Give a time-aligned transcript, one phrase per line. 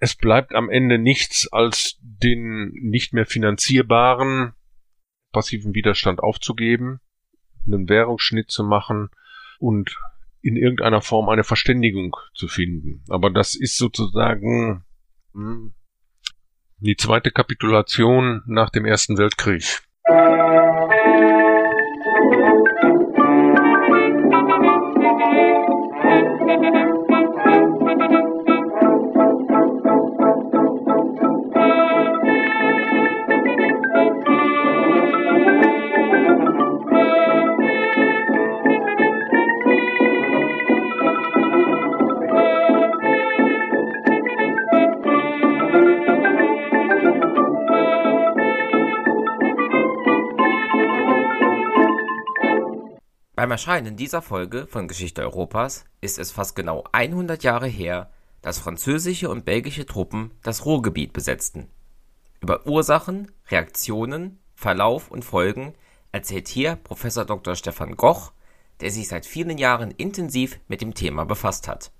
[0.00, 4.54] es bleibt am Ende nichts als den nicht mehr finanzierbaren
[5.30, 7.00] passiven Widerstand aufzugeben,
[7.66, 9.10] einen Währungsschnitt zu machen
[9.58, 9.94] und
[10.40, 13.04] in irgendeiner Form eine Verständigung zu finden.
[13.10, 14.84] Aber das ist sozusagen
[15.34, 15.74] hm,
[16.78, 19.82] die zweite Kapitulation nach dem Ersten Weltkrieg.
[53.40, 58.10] Beim Erscheinen dieser Folge von Geschichte Europas ist es fast genau 100 Jahre her,
[58.42, 61.70] dass französische und belgische Truppen das Ruhrgebiet besetzten.
[62.42, 65.72] Über Ursachen, Reaktionen, Verlauf und Folgen
[66.12, 67.56] erzählt hier Professor Dr.
[67.56, 68.32] Stefan Goch,
[68.82, 71.92] der sich seit vielen Jahren intensiv mit dem Thema befasst hat.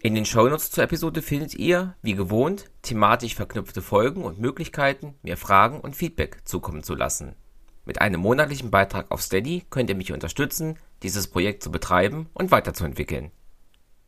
[0.00, 5.36] In den Shownotes zur Episode findet ihr, wie gewohnt, thematisch verknüpfte Folgen und Möglichkeiten, mir
[5.36, 7.36] Fragen und Feedback zukommen zu lassen.
[7.84, 12.50] Mit einem monatlichen Beitrag auf Steady könnt ihr mich unterstützen, dieses Projekt zu betreiben und
[12.50, 13.30] weiterzuentwickeln.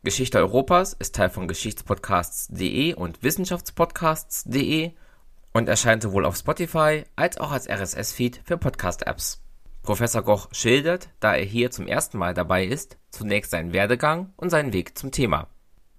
[0.03, 4.91] Geschichte Europas ist Teil von Geschichtspodcasts.de und Wissenschaftspodcasts.de
[5.53, 9.41] und erscheint sowohl auf Spotify als auch als RSS-Feed für Podcast-Apps.
[9.83, 14.49] Professor Goch schildert, da er hier zum ersten Mal dabei ist, zunächst seinen Werdegang und
[14.49, 15.47] seinen Weg zum Thema.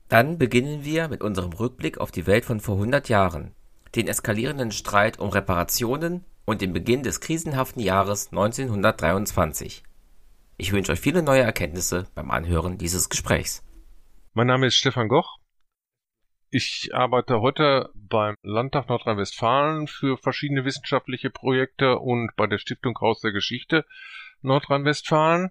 [0.09, 3.53] Dann beginnen wir mit unserem Rückblick auf die Welt von vor 100 Jahren,
[3.95, 9.83] den eskalierenden Streit um Reparationen und den Beginn des krisenhaften Jahres 1923.
[10.57, 13.63] Ich wünsche euch viele neue Erkenntnisse beim Anhören dieses Gesprächs.
[14.33, 15.37] Mein Name ist Stefan Goch.
[16.49, 23.21] Ich arbeite heute beim Landtag Nordrhein-Westfalen für verschiedene wissenschaftliche Projekte und bei der Stiftung Haus
[23.21, 23.85] der Geschichte
[24.41, 25.51] Nordrhein-Westfalen.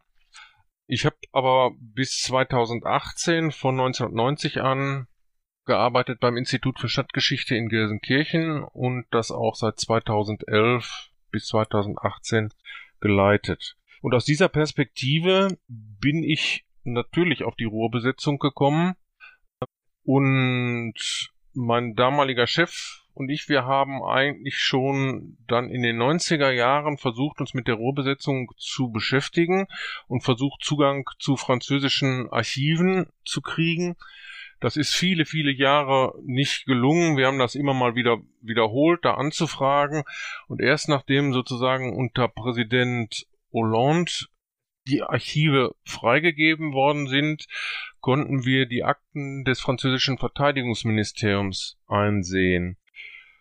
[0.88, 5.06] Ich habe aber bis 2018 von 1990 an
[5.68, 12.50] gearbeitet beim Institut für Stadtgeschichte in Gelsenkirchen und das auch seit 2011 bis 2018
[13.00, 13.78] geleitet.
[14.02, 18.96] Und aus dieser Perspektive bin ich natürlich auf die Ruhrbesetzung gekommen
[20.04, 20.96] und
[21.54, 27.40] mein damaliger Chef und ich, wir haben eigentlich schon dann in den 90er Jahren versucht,
[27.40, 29.66] uns mit der Ruhrbesetzung zu beschäftigen
[30.08, 33.96] und versucht, Zugang zu französischen Archiven zu kriegen.
[34.60, 37.18] Das ist viele, viele Jahre nicht gelungen.
[37.18, 40.04] Wir haben das immer mal wieder wiederholt, da anzufragen.
[40.48, 44.12] Und erst nachdem sozusagen unter Präsident Hollande
[44.88, 47.46] die Archive freigegeben worden sind,
[48.00, 52.78] konnten wir die Akten des französischen Verteidigungsministeriums einsehen.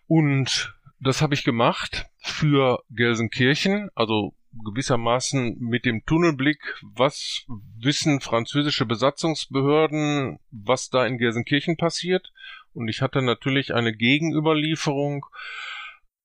[0.06, 4.34] Und das habe ich gemacht für Gelsenkirchen, also
[4.65, 7.44] gewissermaßen mit dem Tunnelblick, was
[7.78, 12.33] wissen französische Besatzungsbehörden, was da in Gelsenkirchen passiert.
[12.72, 15.27] Und ich hatte natürlich eine Gegenüberlieferung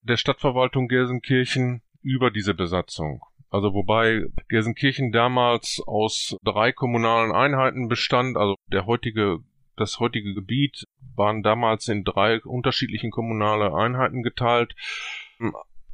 [0.02, 3.22] der Stadtverwaltung Gelsenkirchen über diese Besatzung.
[3.50, 9.40] Also wobei Gelsenkirchen damals aus drei kommunalen Einheiten bestand, also der heutige
[9.78, 14.76] das heutige Gebiet waren damals in drei unterschiedlichen kommunale Einheiten geteilt.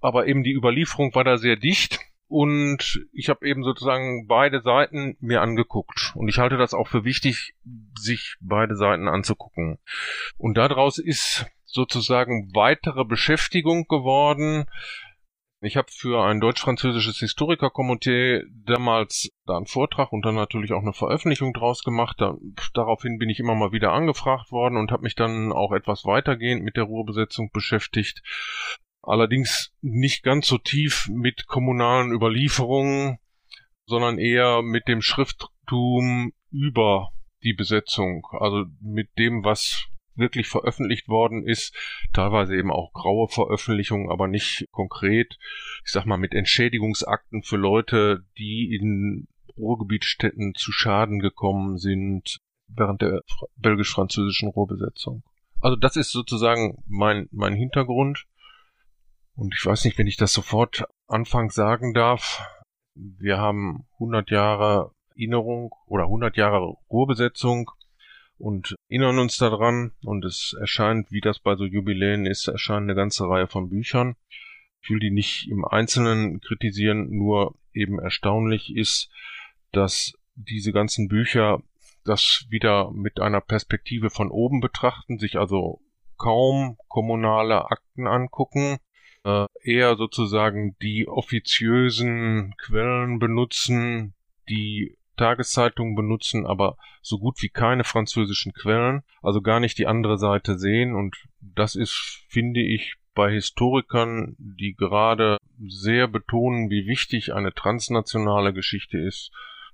[0.01, 5.15] Aber eben die Überlieferung war da sehr dicht und ich habe eben sozusagen beide Seiten
[5.19, 6.13] mir angeguckt.
[6.15, 7.55] Und ich halte das auch für wichtig,
[7.97, 9.79] sich beide Seiten anzugucken.
[10.37, 14.65] Und daraus ist sozusagen weitere Beschäftigung geworden.
[15.61, 20.93] Ich habe für ein deutsch-französisches Historikerkomitee damals da einen Vortrag und dann natürlich auch eine
[20.93, 22.17] Veröffentlichung draus gemacht.
[22.19, 22.35] Da,
[22.73, 26.63] daraufhin bin ich immer mal wieder angefragt worden und habe mich dann auch etwas weitergehend
[26.63, 28.21] mit der Ruhrbesetzung beschäftigt
[29.07, 33.19] allerdings nicht ganz so tief mit kommunalen Überlieferungen,
[33.85, 37.11] sondern eher mit dem Schrifttum über
[37.43, 41.75] die Besetzung, also mit dem, was wirklich veröffentlicht worden ist,
[42.11, 45.37] teilweise eben auch graue Veröffentlichungen, aber nicht konkret,
[45.85, 53.01] ich sag mal mit Entschädigungsakten für Leute, die in Ruhrgebietstätten zu Schaden gekommen sind während
[53.01, 53.21] der
[53.57, 55.23] belgisch-französischen Ruhrbesetzung.
[55.61, 58.25] Also das ist sozusagen mein, mein Hintergrund.
[59.37, 62.41] Und ich weiß nicht, wenn ich das sofort anfangs sagen darf.
[62.95, 67.69] Wir haben 100 Jahre Erinnerung oder 100 Jahre Ruhrbesetzung
[68.39, 69.91] und erinnern uns daran.
[70.03, 74.15] Und es erscheint, wie das bei so Jubiläen ist, erscheint eine ganze Reihe von Büchern.
[74.81, 79.11] Ich will die nicht im Einzelnen kritisieren, nur eben erstaunlich ist,
[79.71, 81.61] dass diese ganzen Bücher
[82.05, 85.81] das wieder mit einer Perspektive von oben betrachten, sich also
[86.17, 88.79] kaum kommunale Akten angucken,
[89.61, 94.13] eher sozusagen die offiziösen Quellen benutzen,
[94.49, 100.17] die Tageszeitungen benutzen, aber so gut wie keine französischen Quellen, also gar nicht die andere
[100.17, 105.37] Seite sehen und das ist, finde ich, bei Historikern, die gerade
[105.67, 109.31] sehr betonen, wie wichtig eine transnationale Geschichte ist,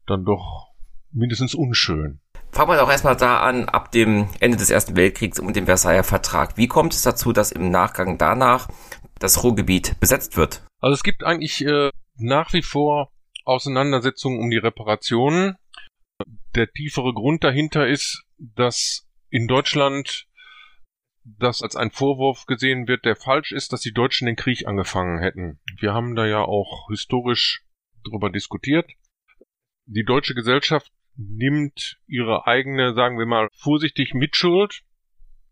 [0.08, 0.70] dann doch
[1.12, 2.22] mindestens unschön.
[2.52, 6.04] Fangen wir doch erstmal da an, ab dem Ende des Ersten Weltkriegs und dem Versailler
[6.04, 6.56] Vertrag.
[6.56, 8.70] Wie kommt es dazu, dass im Nachgang danach
[9.20, 10.66] das Ruhrgebiet besetzt wird?
[10.80, 13.12] Also es gibt eigentlich äh, nach wie vor
[13.46, 15.56] Auseinandersetzungen um die Reparationen.
[16.56, 20.28] Der tiefere Grund dahinter ist, dass in Deutschland
[21.26, 25.20] das als ein Vorwurf gesehen wird, der falsch ist, dass die Deutschen den Krieg angefangen
[25.20, 25.60] hätten.
[25.80, 27.64] Wir haben da ja auch historisch
[28.04, 28.92] darüber diskutiert.
[29.86, 34.82] Die deutsche Gesellschaft nimmt ihre eigene, sagen wir mal, vorsichtig Mitschuld.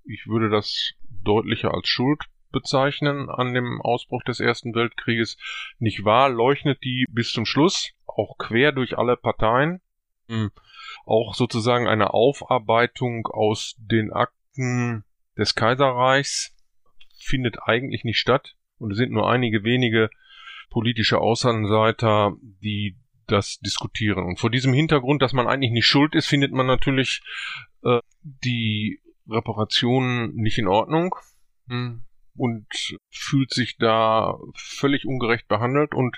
[0.04, 0.94] Ich würde das
[1.24, 5.38] deutlicher als Schuld bezeichnen an dem Ausbruch des Ersten Weltkrieges
[5.80, 9.82] nicht wahr, leuchtet die bis zum Schluss, auch quer durch alle Parteien.
[10.28, 10.52] Hm.
[11.06, 15.04] Auch sozusagen eine Aufarbeitung aus den Akten
[15.38, 16.56] des Kaiserreichs
[17.18, 18.56] findet eigentlich nicht statt.
[18.78, 20.10] Und es sind nur einige wenige
[20.70, 22.98] politische Außenseiter, die
[23.28, 24.26] das diskutieren.
[24.26, 27.22] Und vor diesem Hintergrund, dass man eigentlich nicht schuld ist, findet man natürlich
[27.84, 29.00] äh, die
[29.30, 31.16] Reparationen nicht in Ordnung.
[31.68, 32.04] Hm
[32.36, 32.66] und
[33.10, 36.18] fühlt sich da völlig ungerecht behandelt und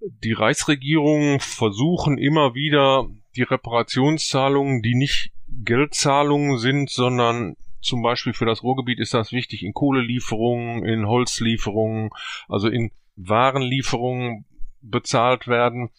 [0.00, 8.46] die Reichsregierung versuchen immer wieder die Reparationszahlungen, die nicht Geldzahlungen sind, sondern zum Beispiel für
[8.46, 12.10] das Ruhrgebiet ist das wichtig in Kohlelieferungen, in Holzlieferungen,
[12.48, 14.46] also in Warenlieferungen
[14.80, 15.90] bezahlt werden.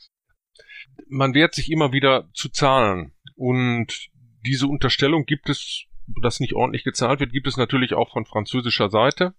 [1.07, 4.09] Man wehrt sich immer wieder zu zahlen und
[4.45, 5.85] diese Unterstellung gibt es,
[6.21, 9.33] dass nicht ordentlich gezahlt wird, gibt es natürlich auch von französischer Seite.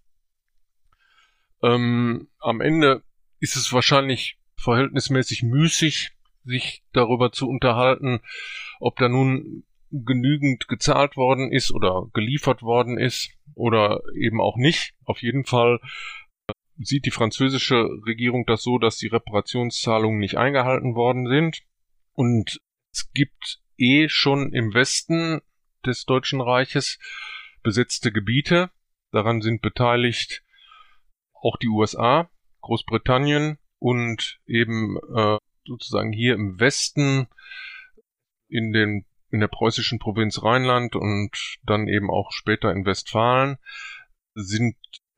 [1.64, 3.02] Ähm, am Ende
[3.40, 6.10] ist es wahrscheinlich verhältnismäßig müßig,
[6.44, 8.20] sich darüber zu unterhalten,
[8.80, 14.92] ob da nun genügend gezahlt worden ist oder geliefert worden ist oder eben auch nicht.
[15.04, 15.80] Auf jeden Fall
[16.48, 21.62] äh, sieht die französische Regierung das so, dass die Reparationszahlungen nicht eingehalten worden sind.
[22.12, 22.60] Und
[22.92, 25.40] es gibt eh schon im Westen
[25.86, 26.98] des Deutschen Reiches
[27.62, 28.70] besetzte Gebiete.
[29.12, 30.42] Daran sind beteiligt
[31.44, 32.30] auch die USA,
[32.62, 35.36] Großbritannien und eben äh,
[35.66, 37.28] sozusagen hier im Westen
[38.48, 43.58] in den in der preußischen Provinz Rheinland und dann eben auch später in Westfalen
[44.34, 44.76] sind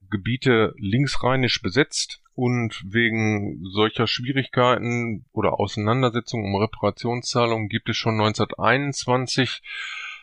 [0.09, 9.63] Gebiete linksrheinisch besetzt und wegen solcher Schwierigkeiten oder Auseinandersetzungen um Reparationszahlungen gibt es schon 1921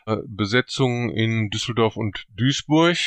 [0.06, 2.98] äh, Besetzungen in Düsseldorf und Duisburg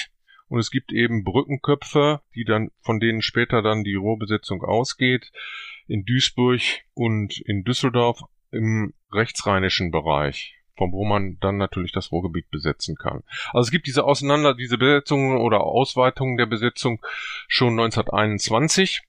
[0.49, 5.33] und es gibt eben Brückenköpfe, die dann, von denen später dann die Rohrbesetzung ausgeht,
[5.89, 6.61] in Duisburg
[6.95, 8.21] und in Düsseldorf
[8.51, 13.23] im rechtsrheinischen Bereich von wo man dann natürlich das Ruhrgebiet besetzen kann.
[13.53, 17.01] Also es gibt diese Auseinander, diese Besetzungen oder Ausweitungen der Besetzung
[17.49, 19.03] schon 1921.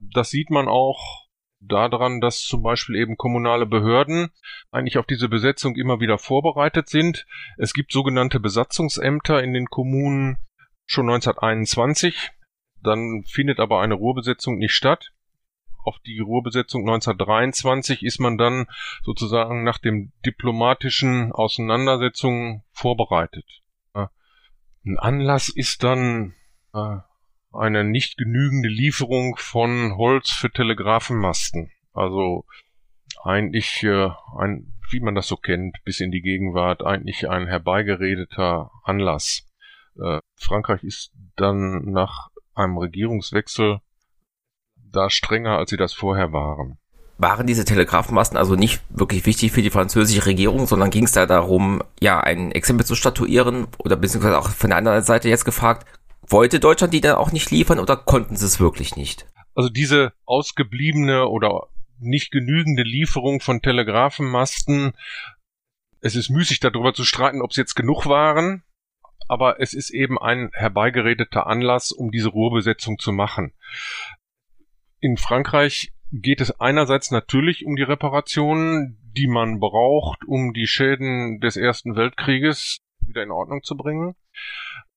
[0.00, 1.28] Das sieht man auch
[1.60, 4.30] daran, dass zum Beispiel eben kommunale Behörden
[4.70, 7.26] eigentlich auf diese Besetzung immer wieder vorbereitet sind.
[7.58, 10.38] Es gibt sogenannte Besatzungsämter in den Kommunen,
[10.90, 12.30] schon 1921.
[12.82, 15.12] Dann findet aber eine Ruhrbesetzung nicht statt.
[15.84, 18.66] Auf die Ruhrbesetzung 1923 ist man dann
[19.02, 23.46] sozusagen nach dem diplomatischen Auseinandersetzungen vorbereitet.
[24.84, 26.34] Ein Anlass ist dann
[27.52, 31.70] eine nicht genügende Lieferung von Holz für Telegrafenmasten.
[31.92, 32.44] Also
[33.22, 38.70] eigentlich äh, ein, wie man das so kennt, bis in die Gegenwart, eigentlich ein herbeigeredeter
[38.84, 39.49] Anlass.
[40.00, 43.80] Äh, Frankreich ist dann nach einem Regierungswechsel
[44.76, 46.78] da strenger, als sie das vorher waren.
[47.18, 51.26] Waren diese Telegrafenmasten also nicht wirklich wichtig für die französische Regierung, sondern ging es da
[51.26, 55.86] darum, ja, ein Exempel zu statuieren oder beziehungsweise auch von der anderen Seite jetzt gefragt,
[56.26, 59.26] wollte Deutschland die dann auch nicht liefern oder konnten sie es wirklich nicht?
[59.54, 64.92] Also diese ausgebliebene oder nicht genügende Lieferung von Telegrafenmasten,
[66.00, 68.62] es ist müßig darüber zu streiten, ob es jetzt genug waren
[69.28, 73.52] aber es ist eben ein herbeigeredeter Anlass, um diese Ruhrbesetzung zu machen.
[75.00, 81.40] In Frankreich geht es einerseits natürlich um die Reparationen, die man braucht, um die Schäden
[81.40, 84.14] des Ersten Weltkrieges wieder in Ordnung zu bringen.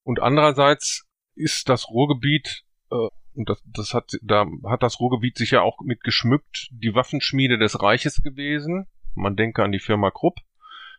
[0.03, 5.51] Und andererseits ist das Ruhrgebiet, äh, und das, das hat, da hat das Ruhrgebiet sich
[5.51, 8.87] ja auch mit geschmückt, die Waffenschmiede des Reiches gewesen.
[9.15, 10.37] Man denke an die Firma Krupp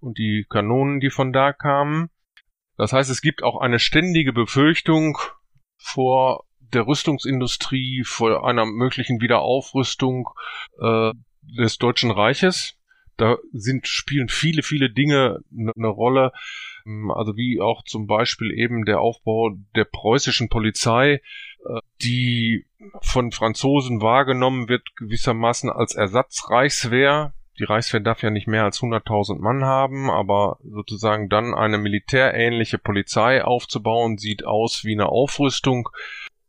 [0.01, 2.11] und die Kanonen, die von da kamen.
[2.77, 5.19] Das heißt, es gibt auch eine ständige Befürchtung
[5.77, 10.29] vor der Rüstungsindustrie, vor einer möglichen Wiederaufrüstung
[10.81, 11.13] äh,
[11.43, 12.77] des Deutschen Reiches.
[13.17, 16.33] Da sind, spielen viele, viele Dinge eine ne Rolle.
[17.15, 21.21] Also wie auch zum Beispiel eben der Aufbau der preußischen Polizei,
[21.65, 22.67] äh, die
[23.03, 29.39] von Franzosen wahrgenommen wird gewissermaßen als Ersatzreichswehr die Reichswehr darf ja nicht mehr als 100.000
[29.39, 35.89] Mann haben, aber sozusagen dann eine militärähnliche Polizei aufzubauen, sieht aus wie eine Aufrüstung.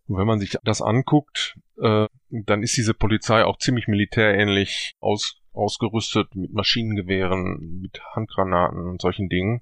[0.08, 5.42] Und wenn man sich das anguckt, äh, dann ist diese Polizei auch ziemlich militärähnlich aus,
[5.54, 9.62] ausgerüstet mit Maschinengewehren, mit Handgranaten und solchen Dingen.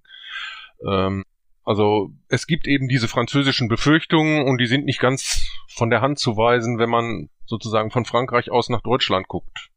[0.86, 1.24] Ähm,
[1.66, 6.20] also es gibt eben diese französischen Befürchtungen und die sind nicht ganz von der Hand
[6.20, 9.73] zu weisen, wenn man sozusagen von Frankreich aus nach Deutschland guckt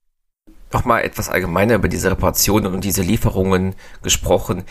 [0.73, 4.65] nochmal etwas allgemeiner über diese Reparationen und diese Lieferungen gesprochen.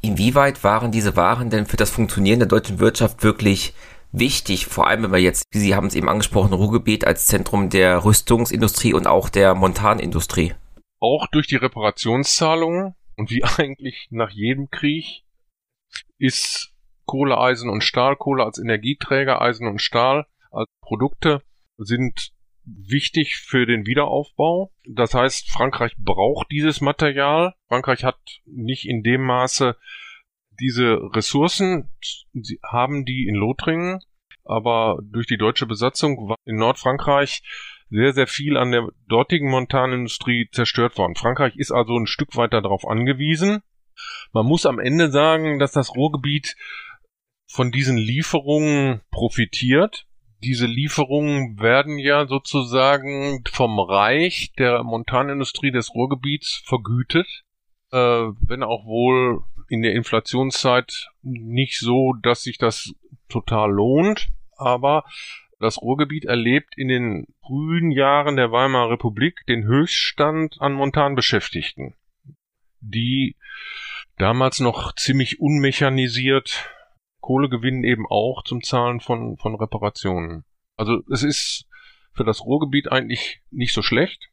[0.00, 3.74] Inwieweit waren diese Waren denn für das Funktionieren der deutschen Wirtschaft wirklich
[4.12, 4.66] wichtig?
[4.66, 8.04] Vor allem, wenn wir jetzt, wie Sie haben es eben angesprochen, Ruhrgebiet als Zentrum der
[8.04, 10.54] Rüstungsindustrie und auch der Montanindustrie.
[11.00, 15.22] Auch durch die Reparationszahlungen und wie eigentlich nach jedem Krieg
[16.18, 16.72] ist
[17.04, 21.42] Kohle, Eisen und Stahl, Kohle als Energieträger, Eisen und Stahl als Produkte
[21.78, 22.32] sind
[22.66, 24.72] wichtig für den Wiederaufbau.
[24.84, 27.54] Das heißt, Frankreich braucht dieses Material.
[27.68, 29.76] Frankreich hat nicht in dem Maße
[30.58, 31.90] diese Ressourcen.
[32.32, 34.00] Sie haben die in Lothringen,
[34.44, 37.42] aber durch die deutsche Besatzung war in Nordfrankreich
[37.88, 41.14] sehr, sehr viel an der dortigen Montanindustrie zerstört worden.
[41.14, 43.62] Frankreich ist also ein Stück weiter darauf angewiesen.
[44.32, 46.56] Man muss am Ende sagen, dass das Ruhrgebiet
[47.48, 50.06] von diesen Lieferungen profitiert
[50.42, 57.44] diese Lieferungen werden ja sozusagen vom Reich der Montanindustrie des Ruhrgebiets vergütet,
[57.92, 62.94] äh, wenn auch wohl in der Inflationszeit nicht so, dass sich das
[63.28, 65.04] total lohnt, aber
[65.58, 71.94] das Ruhrgebiet erlebt in den frühen Jahren der Weimarer Republik den Höchststand an Montanbeschäftigten,
[72.80, 73.36] die
[74.18, 76.70] damals noch ziemlich unmechanisiert
[77.26, 80.44] Kohle gewinnen eben auch zum Zahlen von, von Reparationen.
[80.76, 81.66] Also es ist
[82.12, 84.30] für das Ruhrgebiet eigentlich nicht so schlecht.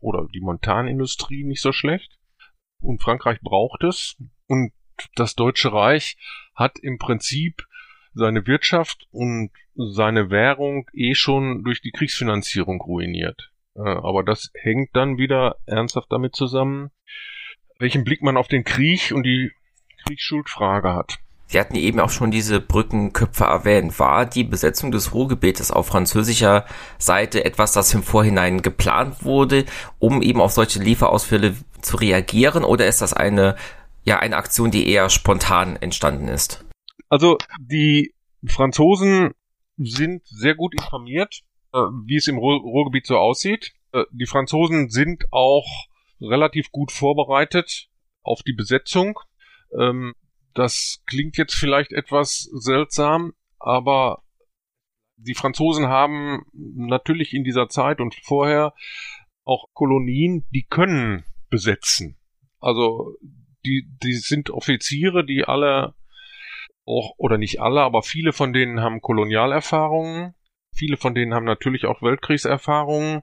[0.00, 2.18] Oder die Montanindustrie nicht so schlecht.
[2.80, 4.16] Und Frankreich braucht es.
[4.46, 4.72] Und
[5.14, 6.16] das Deutsche Reich
[6.54, 7.66] hat im Prinzip
[8.14, 13.52] seine Wirtschaft und seine Währung eh schon durch die Kriegsfinanzierung ruiniert.
[13.74, 16.90] Äh, aber das hängt dann wieder ernsthaft damit zusammen,
[17.78, 19.52] welchen Blick man auf den Krieg und die
[20.06, 21.18] Kriegsschuldfrage hat.
[21.48, 23.98] Sie hatten eben auch schon diese Brückenköpfe erwähnt.
[24.00, 26.66] War die Besetzung des Ruhrgebiets auf französischer
[26.98, 29.64] Seite etwas, das im Vorhinein geplant wurde,
[29.98, 33.56] um eben auf solche Lieferausfälle zu reagieren, oder ist das eine,
[34.04, 36.64] ja, eine Aktion, die eher spontan entstanden ist?
[37.08, 38.12] Also, die
[38.44, 39.32] Franzosen
[39.76, 43.72] sind sehr gut informiert, äh, wie es im Ruhrgebiet so aussieht.
[43.92, 45.66] Äh, die Franzosen sind auch
[46.20, 47.88] relativ gut vorbereitet
[48.22, 49.18] auf die Besetzung.
[50.56, 54.22] Das klingt jetzt vielleicht etwas seltsam, aber
[55.16, 58.72] die Franzosen haben natürlich in dieser Zeit und vorher
[59.44, 62.18] auch Kolonien, die können besetzen.
[62.58, 63.18] Also
[63.66, 65.94] die, die sind Offiziere, die alle
[66.86, 70.34] auch, oder nicht alle, aber viele von denen haben Kolonialerfahrungen.
[70.74, 73.20] Viele von denen haben natürlich auch Weltkriegserfahrungen.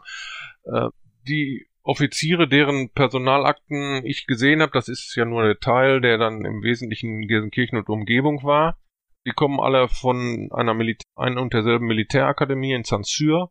[0.66, 0.90] Äh,
[1.28, 6.46] die Offiziere, deren Personalakten ich gesehen habe, das ist ja nur der Teil, der dann
[6.46, 8.78] im Wesentlichen in Gelsenkirchen und Umgebung war.
[9.26, 13.50] Die kommen alle von einer, Militä einer und derselben Militärakademie in Saint-Cyr.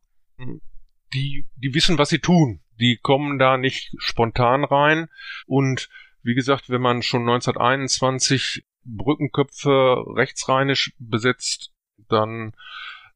[1.12, 2.62] Die, die wissen, was sie tun.
[2.80, 5.08] Die kommen da nicht spontan rein.
[5.46, 5.90] Und
[6.22, 11.72] wie gesagt, wenn man schon 1921 Brückenköpfe rechtsrheinisch besetzt,
[12.08, 12.52] dann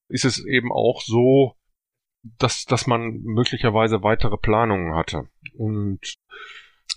[0.08, 1.56] ist es eben auch so,
[2.38, 5.28] dass, dass man möglicherweise weitere Planungen hatte.
[5.56, 6.16] Und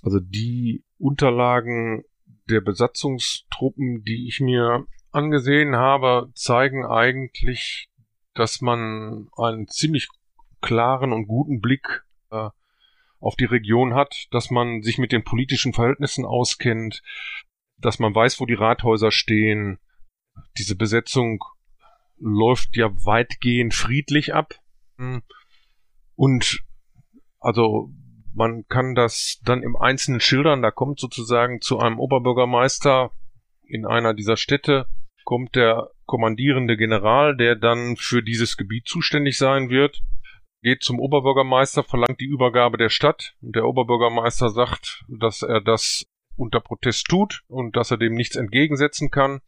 [0.01, 2.03] also die Unterlagen
[2.49, 7.89] der Besatzungstruppen, die ich mir angesehen habe, zeigen eigentlich,
[8.33, 10.07] dass man einen ziemlich
[10.61, 12.49] klaren und guten Blick äh,
[13.19, 17.01] auf die Region hat, dass man sich mit den politischen Verhältnissen auskennt,
[17.77, 19.79] dass man weiß, wo die Rathäuser stehen.
[20.57, 21.43] Diese Besetzung
[22.17, 24.55] läuft ja weitgehend friedlich ab.
[26.15, 26.63] Und
[27.39, 27.91] also
[28.33, 30.61] man kann das dann im Einzelnen schildern.
[30.61, 33.11] Da kommt sozusagen zu einem Oberbürgermeister
[33.63, 34.87] in einer dieser Städte,
[35.23, 40.01] kommt der kommandierende General, der dann für dieses Gebiet zuständig sein wird,
[40.61, 46.05] geht zum Oberbürgermeister, verlangt die Übergabe der Stadt und der Oberbürgermeister sagt, dass er das
[46.35, 49.41] unter Protest tut und dass er dem nichts entgegensetzen kann.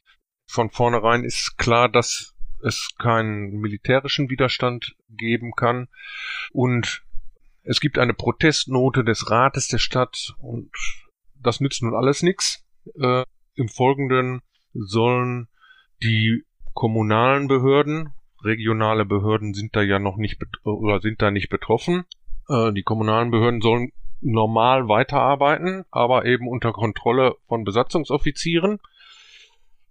[0.47, 5.87] Von vornherein ist klar, dass es keinen militärischen Widerstand geben kann
[6.51, 7.03] und
[7.63, 10.71] es gibt eine Protestnote des Rates der Stadt und
[11.35, 12.65] das nützt nun alles nichts.
[12.99, 13.23] Äh,
[13.55, 14.41] Im Folgenden
[14.73, 15.47] sollen
[16.01, 18.13] die kommunalen Behörden,
[18.43, 22.05] regionale Behörden sind da ja noch nicht oder sind da nicht betroffen.
[22.49, 23.91] Äh, die kommunalen Behörden sollen
[24.21, 28.79] normal weiterarbeiten, aber eben unter Kontrolle von Besatzungsoffizieren.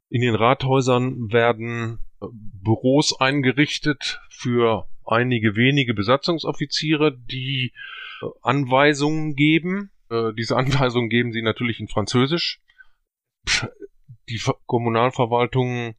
[0.08, 7.72] In den Rathäusern werden Büros eingerichtet für einige wenige Besatzungsoffiziere, die
[8.22, 9.90] äh, Anweisungen geben.
[10.10, 12.60] Äh, diese Anweisungen geben sie natürlich in Französisch.
[14.28, 15.94] Die Kommunalverwaltungen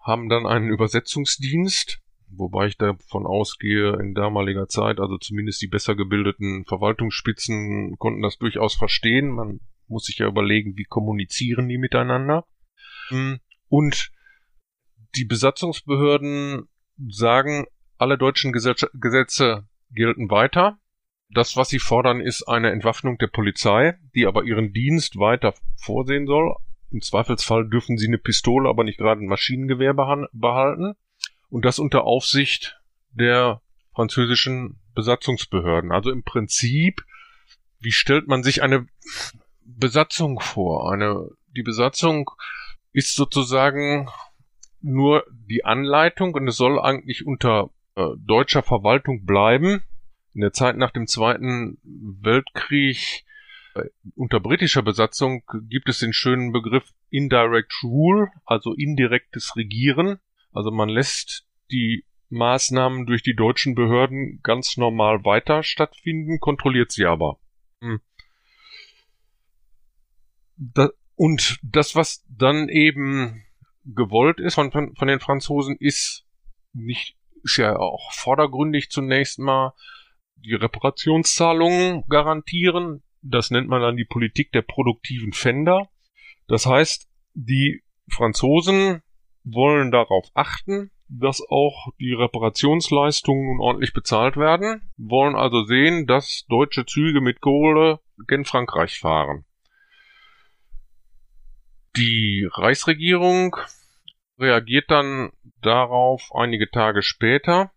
[0.00, 5.94] haben dann einen Übersetzungsdienst, wobei ich davon ausgehe, in damaliger Zeit, also zumindest die besser
[5.94, 9.30] gebildeten Verwaltungsspitzen konnten das durchaus verstehen.
[9.30, 12.46] Man muss sich ja überlegen, wie kommunizieren die miteinander.
[13.08, 13.38] Hm.
[13.68, 14.10] Und
[15.14, 16.68] die Besatzungsbehörden
[17.08, 17.66] sagen,
[17.98, 20.78] alle deutschen Gesetze, Gesetze gelten weiter.
[21.30, 26.26] Das, was sie fordern, ist eine Entwaffnung der Polizei, die aber ihren Dienst weiter vorsehen
[26.26, 26.54] soll.
[26.90, 30.94] Im Zweifelsfall dürfen sie eine Pistole, aber nicht gerade ein Maschinengewehr behalten.
[31.48, 32.78] Und das unter Aufsicht
[33.10, 33.62] der
[33.94, 35.90] französischen Besatzungsbehörden.
[35.92, 37.02] Also im Prinzip,
[37.78, 38.86] wie stellt man sich eine
[39.64, 40.92] Besatzung vor?
[40.92, 42.30] Eine, die Besatzung
[42.92, 44.08] ist sozusagen
[44.82, 49.82] nur die Anleitung und es soll eigentlich unter äh, deutscher Verwaltung bleiben.
[50.34, 53.24] In der Zeit nach dem Zweiten Weltkrieg
[53.74, 53.84] äh,
[54.14, 60.18] unter britischer Besatzung gibt es den schönen Begriff Indirect Rule, also indirektes Regieren.
[60.52, 67.04] Also man lässt die Maßnahmen durch die deutschen Behörden ganz normal weiter stattfinden, kontrolliert sie
[67.04, 67.38] aber.
[67.80, 68.00] Hm.
[71.14, 73.44] Und das, was dann eben
[73.84, 76.24] gewollt ist von, von, den Franzosen, ist
[76.72, 79.72] nicht ist ja auch vordergründig zunächst mal
[80.36, 83.02] die Reparationszahlungen garantieren.
[83.20, 85.88] Das nennt man dann die Politik der produktiven Fender.
[86.48, 89.02] Das heißt, die Franzosen
[89.44, 96.86] wollen darauf achten, dass auch die Reparationsleistungen ordentlich bezahlt werden, wollen also sehen, dass deutsche
[96.86, 99.44] Züge mit Kohle gen Frankreich fahren.
[101.96, 103.56] Die Reichsregierung
[104.42, 105.30] reagiert dann
[105.62, 107.72] darauf einige Tage später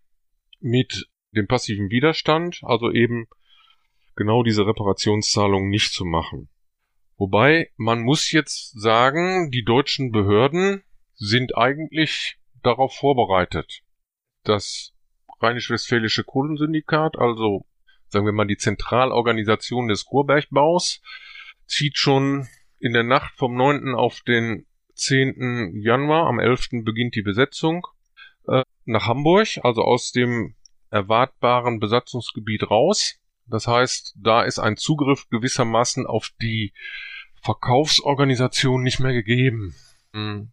[0.59, 3.27] mit dem passiven Widerstand, also eben
[4.15, 6.49] genau diese Reparationszahlung nicht zu machen.
[7.17, 13.81] Wobei man muss jetzt sagen, die deutschen Behörden sind eigentlich darauf vorbereitet.
[14.43, 14.93] Das
[15.41, 17.65] Rheinisch-Westfälische Kohlensyndikat, also
[18.07, 21.01] sagen wir mal die Zentralorganisation des Ruhrbergbaus,
[21.67, 22.47] zieht schon
[22.79, 23.95] in der Nacht vom 9.
[23.95, 25.79] auf den 10.
[25.81, 26.83] Januar, am 11.
[26.83, 27.85] beginnt die Besetzung,
[28.47, 30.55] äh, nach Hamburg, also aus dem
[30.89, 33.19] erwartbaren Besatzungsgebiet raus.
[33.47, 36.73] Das heißt, da ist ein Zugriff gewissermaßen auf die
[37.41, 39.75] Verkaufsorganisation nicht mehr gegeben.
[40.13, 40.51] Hm.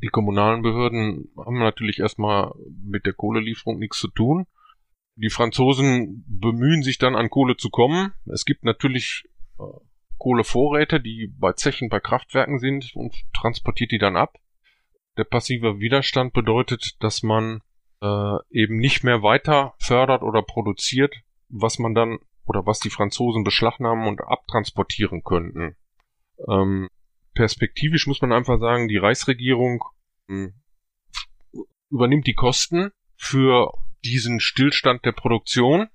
[0.00, 2.52] Die kommunalen Behörden haben natürlich erstmal
[2.84, 4.46] mit der Kohlelieferung nichts zu tun.
[5.16, 8.12] Die Franzosen bemühen sich dann an Kohle zu kommen.
[8.26, 9.24] Es gibt natürlich
[9.58, 9.64] äh,
[10.18, 14.38] Kohlevorräte, die bei Zechen, bei Kraftwerken sind und transportiert die dann ab.
[15.16, 17.60] Der passive Widerstand bedeutet, dass man
[18.00, 21.14] äh, eben nicht mehr weiter fördert oder produziert,
[21.48, 25.76] was man dann oder was die Franzosen beschlagnahmen und abtransportieren könnten.
[26.48, 26.88] Ähm,
[27.34, 29.84] perspektivisch muss man einfach sagen, die Reichsregierung
[30.28, 30.54] hm,
[31.90, 33.72] übernimmt die Kosten für
[34.04, 35.88] diesen Stillstand der Produktion.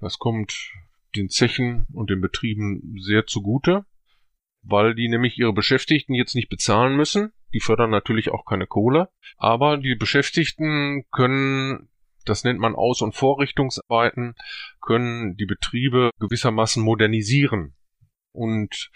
[0.00, 0.72] Das kommt
[1.16, 3.84] den Zechen und den Betrieben sehr zugute,
[4.62, 7.32] weil die nämlich ihre Beschäftigten jetzt nicht bezahlen müssen.
[7.52, 11.88] Die fördern natürlich auch keine Kohle, aber die Beschäftigten können
[12.24, 14.34] das nennt man Aus- und Vorrichtungsarbeiten,
[14.80, 17.74] können die Betriebe gewissermaßen modernisieren
[18.32, 18.90] und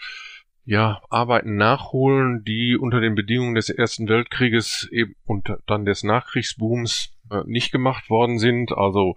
[0.65, 7.17] ja, Arbeiten nachholen, die unter den Bedingungen des Ersten Weltkrieges eben und dann des Nachkriegsbooms
[7.31, 8.71] äh, nicht gemacht worden sind.
[8.71, 9.15] Also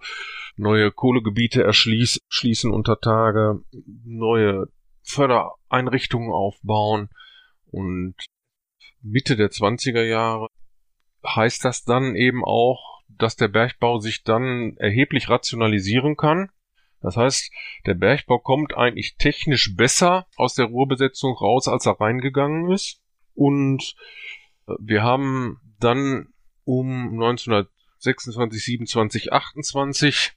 [0.55, 3.61] neue Kohlegebiete erschließen unter Tage,
[4.03, 4.67] neue
[5.03, 7.09] Fördereinrichtungen aufbauen
[7.71, 8.15] und
[9.01, 10.47] Mitte der 20er Jahre
[11.25, 16.49] heißt das dann eben auch, dass der Bergbau sich dann erheblich rationalisieren kann.
[17.01, 17.51] Das heißt,
[17.85, 23.01] der Bergbau kommt eigentlich technisch besser aus der Ruhrbesetzung raus, als er reingegangen ist.
[23.35, 23.95] Und
[24.79, 26.29] wir haben dann
[26.63, 27.17] um
[28.05, 30.33] 1926, 27, 28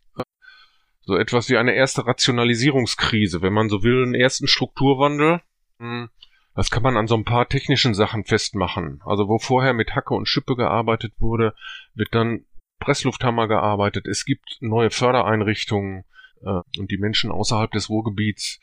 [1.07, 5.41] so etwas wie eine erste Rationalisierungskrise, wenn man so will, einen ersten Strukturwandel.
[5.79, 6.11] Hm.
[6.55, 9.01] Das kann man an so ein paar technischen Sachen festmachen.
[9.05, 11.55] Also wo vorher mit Hacke und Schippe gearbeitet wurde,
[11.95, 12.45] wird dann
[12.81, 14.07] Presslufthammer gearbeitet.
[14.07, 16.05] Es gibt neue Fördereinrichtungen
[16.43, 18.59] äh, und die Menschen außerhalb des Ruhrgebiets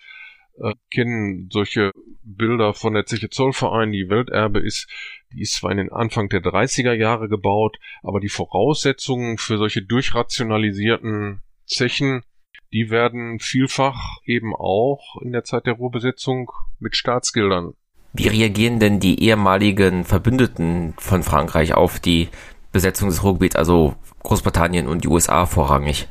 [0.59, 1.91] äh, kennen solche
[2.23, 4.87] Bilder von der Zeche Zollverein, die Welterbe ist.
[5.31, 9.81] Die ist zwar in den Anfang der 30er Jahre gebaut, aber die Voraussetzungen für solche
[9.81, 12.23] durchrationalisierten Zechen,
[12.71, 17.73] die werden vielfach eben auch in der Zeit der Ruhrbesetzung mit Staatsgeldern.
[18.13, 22.29] Wie reagieren denn die ehemaligen Verbündeten von Frankreich auf die
[22.71, 26.07] Besetzung des Ruhrgebiets, also Großbritannien und die USA vorrangig?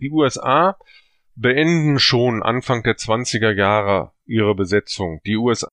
[0.00, 0.76] Die USA
[1.38, 5.20] beenden schon Anfang der 20er Jahre ihre Besetzung.
[5.24, 5.68] Die USA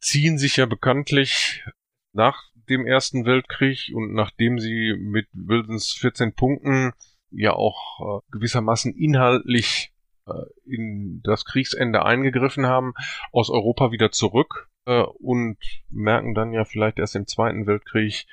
[0.00, 1.64] ziehen sich ja bekanntlich
[2.12, 6.92] nach dem Ersten Weltkrieg und nachdem sie mit Wilsons 14 Punkten
[7.30, 9.92] ja auch äh, gewissermaßen inhaltlich
[10.26, 10.32] äh,
[10.64, 12.92] in das Kriegsende eingegriffen haben,
[13.32, 15.58] aus Europa wieder zurück äh, und
[15.88, 18.26] merken dann ja vielleicht erst im Zweiten Weltkrieg,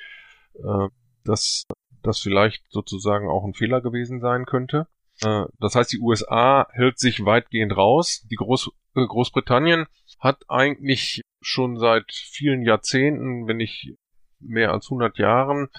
[0.56, 0.88] äh,
[1.24, 1.66] dass
[2.02, 4.88] das vielleicht sozusagen auch ein Fehler gewesen sein könnte.
[5.24, 8.26] Äh, das heißt, die USA hält sich weitgehend raus.
[8.30, 9.86] Die Groß äh, Großbritannien
[10.20, 13.94] hat eigentlich schon seit vielen Jahrzehnten, wenn nicht
[14.40, 15.70] mehr als 100 Jahren,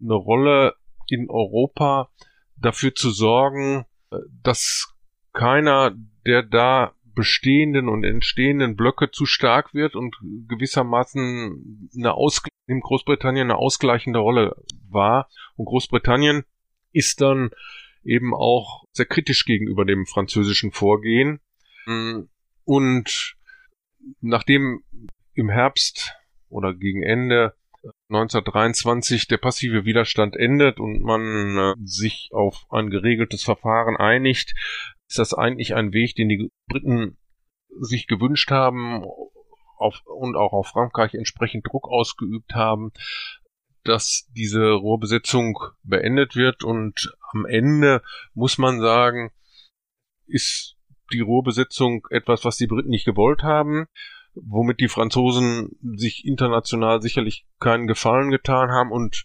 [0.00, 0.74] eine Rolle
[1.08, 2.10] in Europa
[2.56, 4.94] dafür zu sorgen, äh, dass
[5.32, 5.94] keiner
[6.26, 12.14] der da bestehenden und entstehenden Blöcke zu stark wird und gewissermaßen eine
[12.66, 14.54] in Großbritannien eine ausgleichende Rolle
[14.88, 15.28] war.
[15.56, 16.44] Und Großbritannien
[16.92, 17.50] ist dann
[18.04, 21.40] eben auch sehr kritisch gegenüber dem französischen Vorgehen.
[22.64, 23.34] Und
[24.20, 24.82] nachdem
[25.34, 26.14] im Herbst
[26.48, 27.54] oder gegen Ende
[28.08, 34.54] 1923 der passive Widerstand endet und man äh, sich auf ein geregeltes Verfahren einigt,
[35.08, 37.16] ist das eigentlich ein Weg, den die Briten
[37.80, 39.04] sich gewünscht haben
[39.76, 42.92] auf, und auch auf Frankreich entsprechend Druck ausgeübt haben,
[43.88, 46.62] dass diese Rohrbesetzung beendet wird.
[46.62, 48.02] Und am Ende
[48.34, 49.30] muss man sagen,
[50.26, 50.76] ist
[51.12, 53.86] die Rohrbesetzung etwas, was die Briten nicht gewollt haben,
[54.34, 58.92] womit die Franzosen sich international sicherlich keinen Gefallen getan haben.
[58.92, 59.24] Und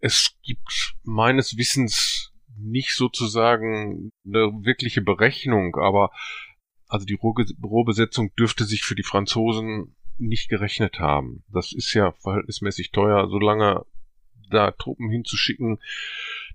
[0.00, 6.10] es gibt meines Wissens nicht sozusagen eine wirkliche Berechnung, aber
[6.86, 11.44] also die Rohbesetzung dürfte sich für die Franzosen nicht gerechnet haben.
[11.52, 13.84] Das ist ja verhältnismäßig teuer, solange
[14.50, 15.78] da Truppen hinzuschicken,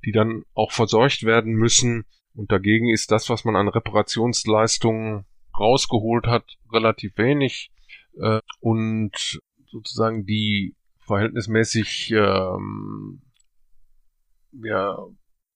[0.05, 2.05] die dann auch versorgt werden müssen.
[2.33, 5.25] Und dagegen ist das, was man an Reparationsleistungen
[5.57, 7.71] rausgeholt hat, relativ wenig.
[8.17, 13.21] Äh, und sozusagen die verhältnismäßig ähm,
[14.51, 14.97] ja,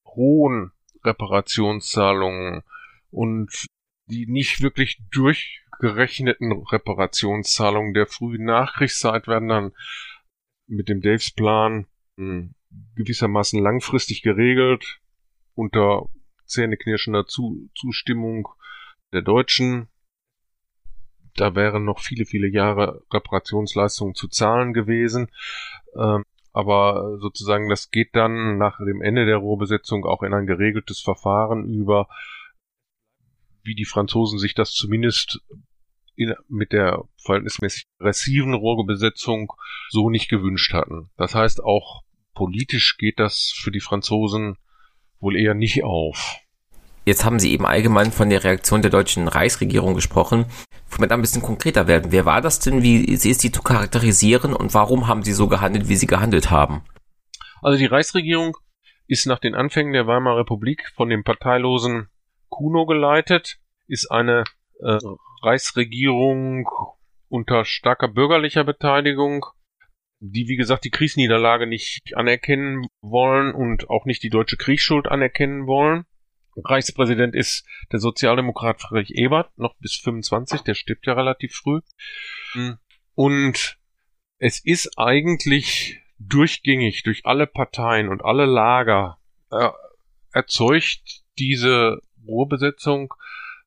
[0.05, 0.71] hohen
[1.03, 2.63] Reparationszahlungen
[3.11, 3.65] und
[4.07, 4.99] die nicht wirklich
[5.83, 9.71] durchgerechneten Reparationszahlungen der frühen Nachkriegszeit werden dann
[10.67, 12.55] mit dem Daves Plan hm,
[12.95, 14.99] gewissermaßen langfristig geregelt
[15.55, 16.09] unter
[16.45, 18.47] zähneknirschender Zustimmung
[19.11, 19.89] der Deutschen.
[21.35, 25.29] Da wären noch viele, viele Jahre Reparationsleistungen zu zahlen gewesen.
[25.95, 31.01] Ähm, aber sozusagen das geht dann nach dem Ende der Ruhrbesetzung auch in ein geregeltes
[31.01, 32.07] Verfahren über,
[33.63, 35.41] wie die Franzosen sich das zumindest
[36.15, 39.53] in, mit der verhältnismäßig aggressiven Ruhrbesetzung
[39.89, 41.09] so nicht gewünscht hatten.
[41.17, 44.57] Das heißt, auch politisch geht das für die Franzosen
[45.19, 46.37] wohl eher nicht auf.
[47.05, 50.45] Jetzt haben Sie eben allgemein von der Reaktion der deutschen Reichsregierung gesprochen.
[50.89, 52.11] Womit ein bisschen konkreter werden.
[52.11, 52.81] Wer war das denn?
[52.81, 56.49] Wie Sie ist die zu charakterisieren und warum haben Sie so gehandelt, wie Sie gehandelt
[56.49, 56.83] haben?
[57.61, 58.55] Also die Reichsregierung
[59.07, 62.07] ist nach den Anfängen der Weimarer Republik von dem parteilosen
[62.49, 64.43] Kuno geleitet, ist eine
[64.81, 64.97] äh,
[65.43, 66.67] Reichsregierung
[67.27, 69.45] unter starker bürgerlicher Beteiligung,
[70.19, 75.67] die wie gesagt die Kriegsniederlage nicht anerkennen wollen und auch nicht die deutsche Kriegsschuld anerkennen
[75.67, 76.05] wollen.
[76.55, 81.81] Reichspräsident ist der Sozialdemokrat Friedrich Ebert, noch bis 25, der stirbt ja relativ früh.
[83.15, 83.79] Und
[84.37, 89.19] es ist eigentlich durchgängig durch alle Parteien und alle Lager
[89.51, 89.69] äh,
[90.31, 93.13] erzeugt diese Ruhrbesetzung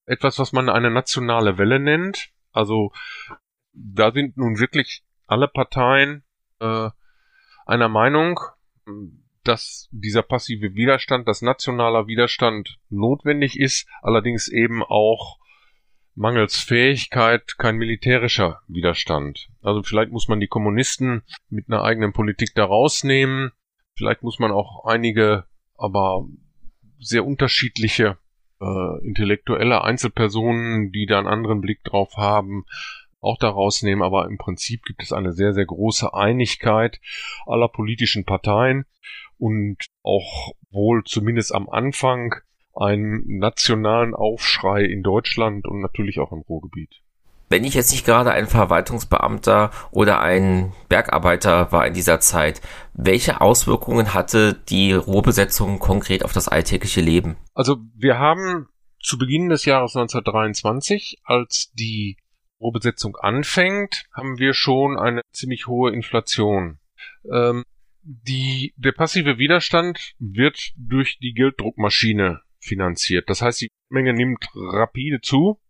[0.07, 2.31] etwas, was man eine nationale Welle nennt.
[2.53, 2.93] Also
[3.73, 6.25] da sind nun wirklich alle Parteien
[6.61, 6.89] äh,
[7.67, 8.41] einer Meinung,
[9.43, 15.39] dass dieser passive Widerstand, dass nationaler Widerstand notwendig ist, allerdings eben auch
[16.15, 19.49] mangels Fähigkeit kein militärischer Widerstand.
[19.61, 23.53] Also vielleicht muss man die Kommunisten mit einer eigenen Politik da rausnehmen.
[23.97, 25.45] Vielleicht muss man auch einige,
[25.77, 26.27] aber
[26.99, 28.19] sehr unterschiedliche
[28.61, 32.65] äh, intellektuelle Einzelpersonen, die da einen anderen Blick drauf haben,
[33.21, 37.01] auch daraus nehmen, aber im Prinzip gibt es eine sehr, sehr große Einigkeit
[37.47, 38.85] aller politischen Parteien
[39.39, 42.35] und auch wohl zumindest am Anfang
[42.75, 47.03] einen nationalen Aufschrei in Deutschland und natürlich auch im Ruhrgebiet.
[47.49, 52.61] Wenn ich jetzt nicht gerade ein Verwaltungsbeamter oder ein Bergarbeiter war in dieser Zeit,
[52.93, 57.37] welche Auswirkungen hatte die Ruhrbesetzung konkret auf das alltägliche Leben?
[57.55, 58.67] Also wir haben
[59.01, 62.17] zu Beginn des Jahres 1923, als die
[62.61, 66.81] Ruhrbesetzung anfängt, haben wir schon eine ziemlich hohe Inflation.
[67.31, 67.63] Ähm,
[68.03, 73.29] die, der passive Widerstand wird durch die Gelddruckmaschine finanziert.
[73.29, 75.61] Das heißt, die Menge nimmt rapide zu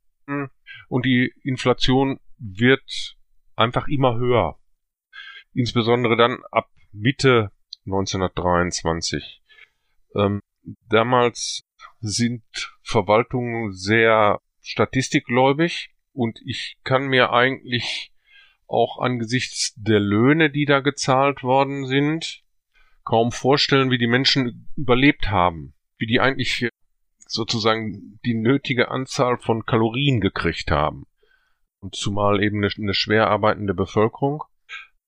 [0.88, 3.16] und die Inflation wird
[3.55, 4.59] einfach immer höher.
[5.55, 7.51] Insbesondere dann ab Mitte
[7.87, 9.42] 1923.
[10.14, 10.40] Ähm,
[10.88, 11.62] damals
[12.01, 12.44] sind
[12.83, 18.12] Verwaltungen sehr statistikgläubig und ich kann mir eigentlich
[18.66, 22.42] auch angesichts der Löhne, die da gezahlt worden sind,
[23.05, 26.68] kaum vorstellen, wie die Menschen überlebt haben, wie die eigentlich
[27.26, 31.06] sozusagen die nötige Anzahl von Kalorien gekriegt haben.
[31.80, 34.44] Und zumal eben eine, eine schwer arbeitende Bevölkerung.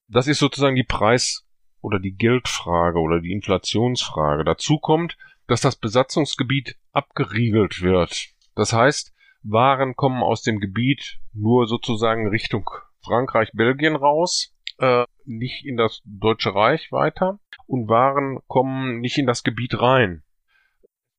[0.09, 1.47] Das ist sozusagen die Preis-
[1.81, 4.45] oder die Geldfrage oder die Inflationsfrage.
[4.45, 8.29] Dazu kommt, dass das Besatzungsgebiet abgeriegelt wird.
[8.55, 12.69] Das heißt, Waren kommen aus dem Gebiet nur sozusagen Richtung
[13.03, 19.27] Frankreich, Belgien raus, äh, nicht in das Deutsche Reich weiter und Waren kommen nicht in
[19.27, 20.23] das Gebiet rein.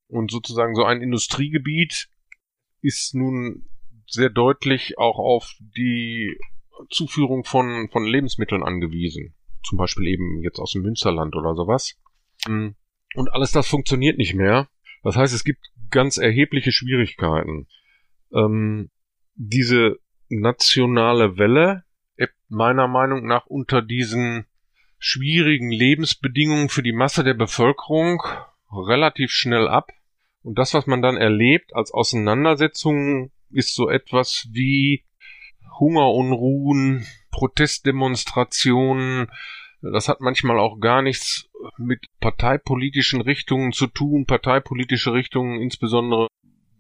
[0.10, 2.10] Und sozusagen so ein Industriegebiet
[2.82, 3.70] ist nun
[4.08, 6.38] sehr deutlich auch auf die
[6.90, 9.36] Zuführung von, von Lebensmitteln angewiesen.
[9.64, 11.96] Zum Beispiel eben jetzt aus dem Münsterland oder sowas.
[13.16, 14.68] Und alles das funktioniert nicht mehr.
[15.04, 17.68] Das heißt, es gibt ganz erhebliche Schwierigkeiten.
[18.34, 18.90] Ähm,
[19.36, 21.84] diese nationale Welle
[22.16, 24.46] ebbt meiner Meinung nach unter diesen
[24.98, 28.22] schwierigen Lebensbedingungen für die Masse der Bevölkerung
[28.72, 29.92] relativ schnell ab.
[30.44, 35.04] Und das, was man dann erlebt als Auseinandersetzungen, ist so etwas wie
[35.80, 39.28] Hungerunruhen, Protestdemonstrationen.
[39.82, 44.26] Das hat manchmal auch gar nichts mit parteipolitischen Richtungen zu tun.
[44.26, 46.28] Parteipolitische Richtungen, insbesondere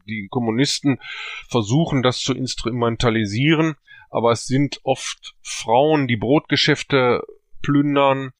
[0.08, 1.00] die Kommunisten,
[1.48, 3.76] versuchen das zu instrumentalisieren.
[4.10, 7.22] Aber es sind oft Frauen, die Brotgeschäfte
[7.62, 8.32] plündern,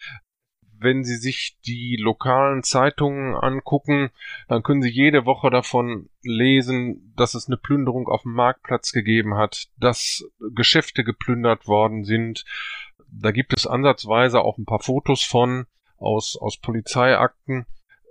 [0.80, 4.12] wenn Sie sich die lokalen Zeitungen angucken,
[4.48, 9.36] dann können Sie jede Woche davon lesen, dass es eine Plünderung auf dem Marktplatz gegeben
[9.36, 12.46] hat, dass Geschäfte geplündert worden sind.
[13.12, 15.66] Da gibt es ansatzweise auch ein paar Fotos von
[15.98, 17.66] aus, aus Polizeiakten.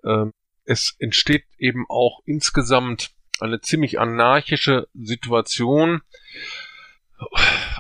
[0.05, 0.33] Ähm,
[0.65, 6.03] es entsteht eben auch insgesamt eine ziemlich anarchische Situation.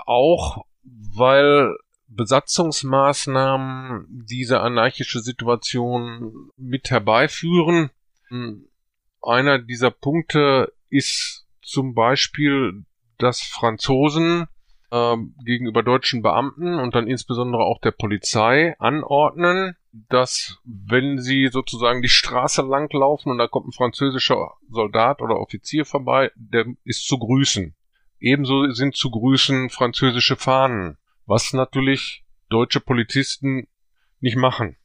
[0.06, 1.76] Auch weil
[2.08, 7.90] Besatzungsmaßnahmen diese anarchische Situation mit herbeiführen.
[9.22, 12.84] Einer dieser Punkte ist zum Beispiel,
[13.18, 14.46] dass Franzosen
[14.90, 22.00] äh, gegenüber deutschen Beamten und dann insbesondere auch der Polizei anordnen, dass wenn sie sozusagen
[22.00, 27.06] die Straße lang laufen und da kommt ein französischer Soldat oder Offizier vorbei, der ist
[27.06, 27.74] zu grüßen.
[28.20, 30.96] Ebenso sind zu grüßen französische Fahnen
[31.28, 33.68] was natürlich deutsche Polizisten
[34.18, 34.76] nicht machen.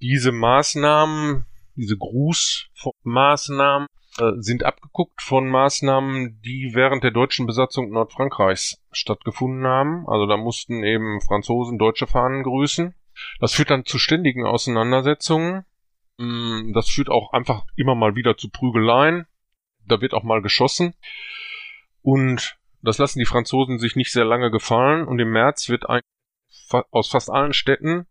[0.00, 8.80] Diese Maßnahmen, diese Grußmaßnahmen äh, sind abgeguckt von Maßnahmen, die während der deutschen Besatzung Nordfrankreichs
[8.92, 10.06] stattgefunden haben.
[10.06, 12.94] Also da mussten eben Franzosen deutsche Fahnen grüßen.
[13.40, 15.64] Das führt dann zu ständigen Auseinandersetzungen.
[16.18, 19.26] Mm, das führt auch einfach immer mal wieder zu Prügeleien.
[19.86, 20.94] Da wird auch mal geschossen.
[22.02, 26.00] Und das lassen die Franzosen sich nicht sehr lange gefallen und im März wird ein,
[26.90, 28.06] aus fast allen Städten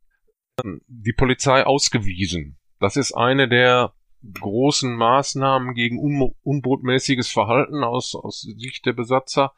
[0.63, 2.58] ähm, die Polizei ausgewiesen.
[2.80, 3.93] Das ist eine der
[4.34, 9.53] großen Maßnahmen gegen un unbotmäßiges Verhalten aus, aus Sicht der Besatzer,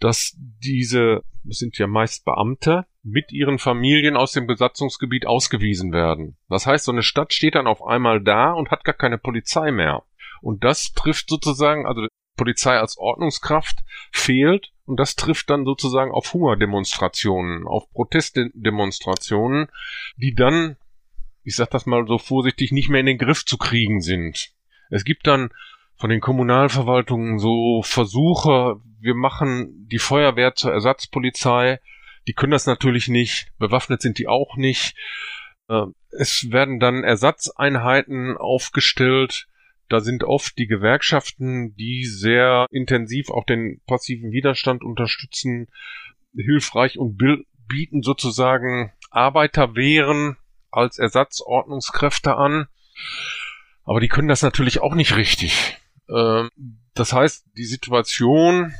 [0.00, 6.36] dass diese, das sind ja meist Beamte, mit ihren Familien aus dem Besatzungsgebiet ausgewiesen werden.
[6.48, 9.70] Das heißt, so eine Stadt steht dann auf einmal da und hat gar keine Polizei
[9.70, 10.02] mehr.
[10.42, 12.06] Und das trifft sozusagen, also
[12.36, 13.78] Polizei als Ordnungskraft
[14.12, 14.72] fehlt.
[14.86, 19.68] Und das trifft dann sozusagen auf Hungerdemonstrationen, auf Protestdemonstrationen,
[20.16, 20.76] die dann,
[21.44, 24.52] ich sag das mal so vorsichtig, nicht mehr in den Griff zu kriegen sind.
[24.90, 25.50] Es gibt dann
[25.96, 31.78] von den Kommunalverwaltungen so Versuche, wir machen die Feuerwehr zur Ersatzpolizei,
[32.26, 34.94] die können das natürlich nicht, bewaffnet sind die auch nicht.
[35.68, 39.46] Äh, es werden dann Ersatzeinheiten aufgestellt,
[39.90, 45.66] da sind oft die Gewerkschaften, die sehr intensiv auch den passiven Widerstand unterstützen,
[46.34, 47.18] hilfreich und
[47.66, 50.36] bieten sozusagen Arbeiterwehren
[50.70, 52.68] als Ersatzordnungskräfte an.
[53.84, 55.76] Aber die können das natürlich auch nicht richtig.
[56.08, 56.50] Ähm,
[56.94, 58.72] das heißt, die Situation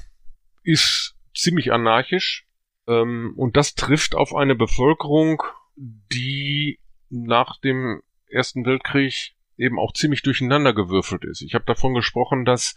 [0.62, 2.46] ist ziemlich anarchisch
[2.87, 5.42] ähm, und das trifft auf eine Bevölkerung,
[5.77, 11.42] die nach dem Ersten Weltkrieg eben auch ziemlich durcheinander gewürfelt ist.
[11.42, 12.75] Ich habe davon gesprochen, dass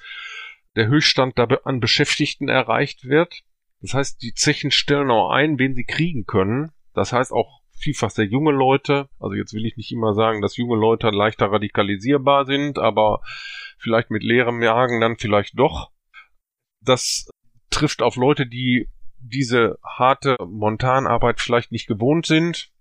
[0.76, 3.42] der Höchststand da an Beschäftigten erreicht wird.
[3.82, 6.72] Das heißt, die Zechen stellen auch ein, wen sie kriegen können.
[6.94, 9.10] Das heißt auch vielfach sehr junge Leute.
[9.20, 13.22] Also jetzt will ich nicht immer sagen, dass junge Leute leichter radikalisierbar sind, aber
[13.78, 15.92] vielleicht mit leerem Jagen dann vielleicht doch.
[16.82, 17.30] Das
[17.70, 22.72] trifft auf Leute, die diese harte Montanarbeit vielleicht nicht gewohnt sind.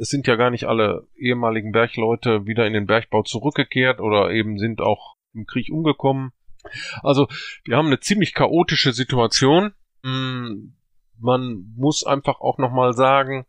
[0.00, 4.56] Es sind ja gar nicht alle ehemaligen Bergleute wieder in den Bergbau zurückgekehrt oder eben
[4.58, 6.32] sind auch im Krieg umgekommen.
[7.02, 7.28] Also
[7.64, 9.74] wir haben eine ziemlich chaotische Situation.
[10.02, 10.74] Hm,
[11.18, 13.44] man muss einfach auch nochmal sagen,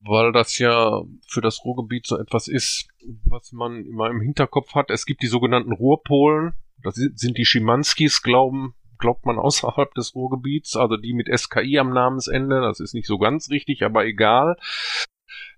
[0.00, 2.86] weil das ja für das Ruhrgebiet so etwas ist,
[3.24, 4.90] was man immer im Hinterkopf hat.
[4.90, 6.52] Es gibt die sogenannten Ruhrpolen.
[6.82, 11.88] Das sind die Schimanskis, glauben, glaubt man außerhalb des Ruhrgebiets, also die mit SKI am
[11.88, 12.60] Namensende.
[12.60, 14.56] Das ist nicht so ganz richtig, aber egal.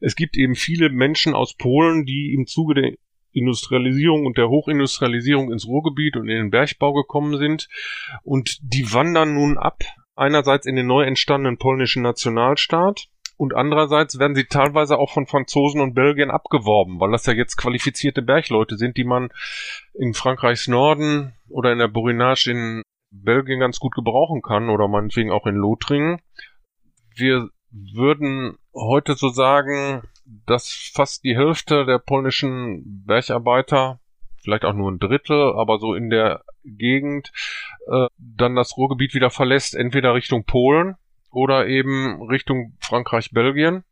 [0.00, 2.92] Es gibt eben viele Menschen aus Polen, die im Zuge der
[3.32, 7.68] Industrialisierung und der Hochindustrialisierung ins Ruhrgebiet und in den Bergbau gekommen sind.
[8.22, 9.82] Und die wandern nun ab,
[10.14, 15.80] einerseits in den neu entstandenen polnischen Nationalstaat, und andererseits werden sie teilweise auch von Franzosen
[15.80, 19.28] und Belgien abgeworben, weil das ja jetzt qualifizierte Bergleute sind, die man
[19.92, 25.30] in Frankreichs Norden oder in der Borinage in Belgien ganz gut gebrauchen kann oder meinetwegen
[25.30, 26.20] auch in Lothringen.
[27.14, 30.02] Wir würden heute so sagen,
[30.46, 34.00] dass fast die Hälfte der polnischen Bergarbeiter,
[34.42, 37.32] vielleicht auch nur ein Drittel, aber so in der Gegend,
[37.88, 40.96] äh, dann das Ruhrgebiet wieder verlässt, entweder Richtung Polen
[41.30, 43.84] oder eben Richtung Frankreich, Belgien.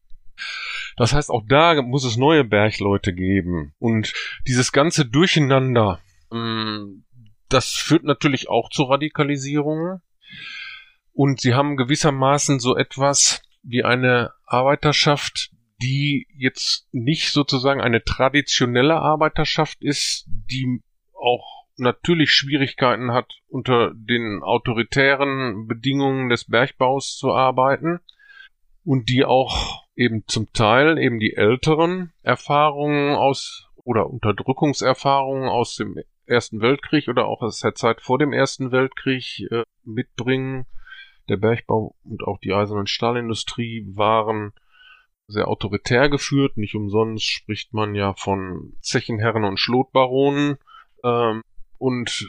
[0.96, 3.74] Das heißt, auch da muss es neue Bergleute geben.
[3.78, 4.12] Und
[4.46, 6.00] dieses ganze Durcheinander,
[6.32, 7.04] ähm,
[7.48, 10.02] das führt natürlich auch zu Radikalisierungen.
[11.12, 15.50] Und sie haben gewissermaßen so etwas wie eine Arbeiterschaft,
[15.82, 20.80] die jetzt nicht sozusagen eine traditionelle Arbeiterschaft ist, die
[21.12, 28.00] auch natürlich Schwierigkeiten hat, unter den autoritären Bedingungen des Bergbaus zu arbeiten
[28.84, 35.96] und die auch eben zum Teil eben die älteren Erfahrungen aus oder Unterdrückungserfahrungen aus dem
[36.26, 40.66] Ersten Weltkrieg oder auch aus der Zeit vor dem Ersten Weltkrieg äh, mitbringen.
[41.28, 44.52] Der Bergbau und auch die Eisen- und Stahlindustrie waren
[45.26, 46.56] sehr autoritär geführt.
[46.56, 50.58] Nicht umsonst spricht man ja von Zechenherren und Schlotbaronen.
[51.02, 51.42] Ähm,
[51.78, 52.28] und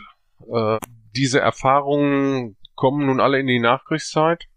[0.51, 0.77] äh,
[1.15, 4.47] diese Erfahrungen kommen nun alle in die Nachkriegszeit.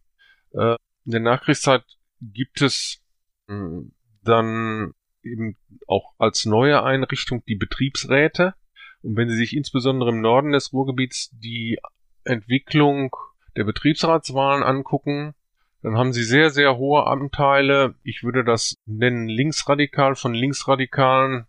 [0.53, 1.85] Äh, in der Nachkriegszeit
[2.21, 3.03] gibt es
[3.49, 8.55] mh, hm, dann eben auch als neue Einrichtung die Betriebsräte.
[9.03, 11.79] Und wenn Sie sich insbesondere im Norden des Ruhrgebiets die
[12.25, 13.15] Entwicklung
[13.59, 15.35] der Betriebsratswahlen angucken,
[15.83, 17.95] dann haben sie sehr, sehr hohe Anteile.
[18.03, 21.47] Ich würde das nennen linksradikal von linksradikalen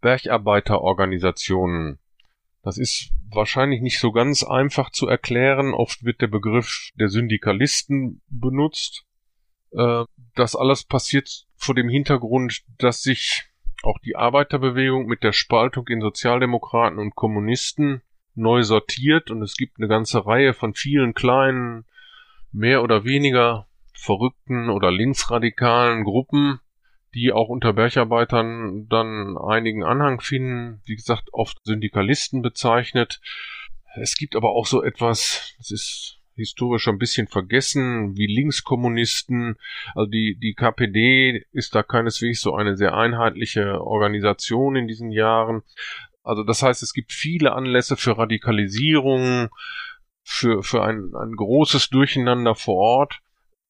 [0.00, 1.98] Bergarbeiterorganisationen.
[2.62, 5.74] Das ist wahrscheinlich nicht so ganz einfach zu erklären.
[5.74, 9.04] Oft wird der Begriff der Syndikalisten benutzt.
[9.72, 13.44] Äh, das alles passiert vor dem Hintergrund, dass sich
[13.82, 18.02] auch die Arbeiterbewegung mit der Spaltung in Sozialdemokraten und Kommunisten
[18.38, 21.84] neu sortiert und es gibt eine ganze Reihe von vielen kleinen,
[22.52, 26.60] mehr oder weniger verrückten oder linksradikalen Gruppen,
[27.14, 33.20] die auch unter Bergarbeitern dann einigen Anhang finden, wie gesagt, oft Syndikalisten bezeichnet.
[34.00, 39.56] Es gibt aber auch so etwas, das ist historisch ein bisschen vergessen, wie Linkskommunisten.
[39.94, 45.62] Also die, die KPD ist da keineswegs so eine sehr einheitliche Organisation in diesen Jahren.
[46.28, 49.48] Also das heißt, es gibt viele Anlässe für Radikalisierung,
[50.22, 53.20] für, für ein, ein großes Durcheinander vor Ort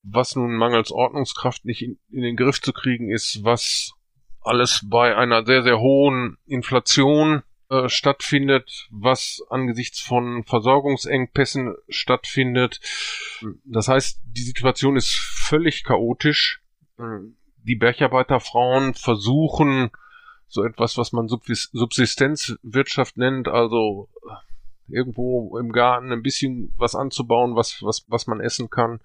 [0.03, 3.93] was nun mangels Ordnungskraft nicht in, in den Griff zu kriegen ist, was
[4.41, 12.81] alles bei einer sehr, sehr hohen Inflation äh, stattfindet, was angesichts von Versorgungsengpässen stattfindet.
[13.65, 16.63] Das heißt, die Situation ist völlig chaotisch.
[17.63, 19.91] Die Bergarbeiterfrauen versuchen
[20.49, 24.09] so etwas, was man Subsistenzwirtschaft nennt, also
[24.89, 29.01] irgendwo im Garten ein bisschen was anzubauen, was, was, was man essen kann.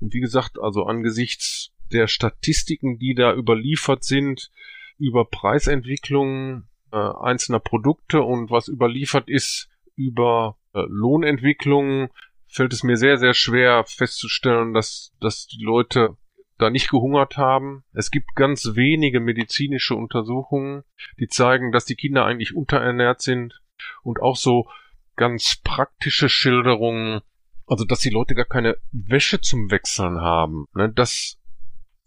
[0.00, 4.50] Und wie gesagt, also angesichts der Statistiken, die da überliefert sind,
[4.98, 12.08] über Preisentwicklungen äh, einzelner Produkte und was überliefert ist über äh, Lohnentwicklungen,
[12.48, 16.16] fällt es mir sehr, sehr schwer festzustellen, dass, dass die Leute
[16.58, 17.84] da nicht gehungert haben.
[17.92, 20.82] Es gibt ganz wenige medizinische Untersuchungen,
[21.18, 23.60] die zeigen, dass die Kinder eigentlich unterernährt sind
[24.02, 24.68] und auch so
[25.16, 27.20] ganz praktische Schilderungen,
[27.66, 31.38] also dass die Leute gar keine Wäsche zum Wechseln haben, ne, dass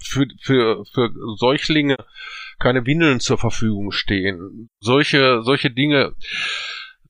[0.04, 1.98] für, für, für Säuglinge
[2.60, 4.70] keine Windeln zur Verfügung stehen.
[4.80, 6.16] Solche, solche Dinge,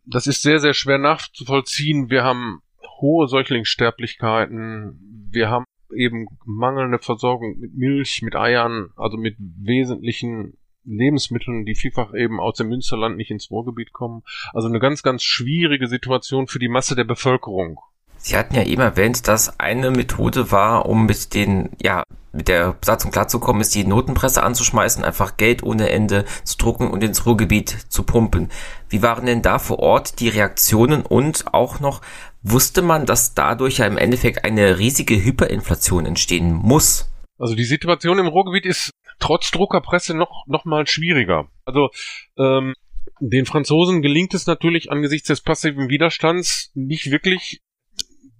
[0.05, 2.09] das ist sehr, sehr schwer nachzuvollziehen.
[2.09, 2.61] Wir haben
[2.99, 5.29] hohe Säuglingssterblichkeiten.
[5.31, 12.13] Wir haben eben mangelnde Versorgung mit Milch, mit Eiern, also mit wesentlichen Lebensmitteln, die vielfach
[12.13, 14.23] eben aus dem Münsterland nicht ins Ruhrgebiet kommen.
[14.53, 17.79] Also eine ganz, ganz schwierige Situation für die Masse der Bevölkerung.
[18.17, 22.73] Sie hatten ja eben erwähnt, dass eine Methode war, um mit den, ja, mit der
[22.73, 27.69] Besatzung klarzukommen, ist die Notenpresse anzuschmeißen, einfach Geld ohne Ende zu drucken und ins Ruhrgebiet
[27.89, 28.49] zu pumpen.
[28.89, 32.01] Wie waren denn da vor Ort die Reaktionen und auch noch,
[32.41, 37.09] wusste man, dass dadurch ja im Endeffekt eine riesige Hyperinflation entstehen muss?
[37.37, 41.47] Also die Situation im Ruhrgebiet ist trotz Druckerpresse noch, noch mal schwieriger.
[41.65, 41.89] Also,
[42.37, 42.73] ähm,
[43.19, 47.61] den Franzosen gelingt es natürlich angesichts des passiven Widerstands nicht wirklich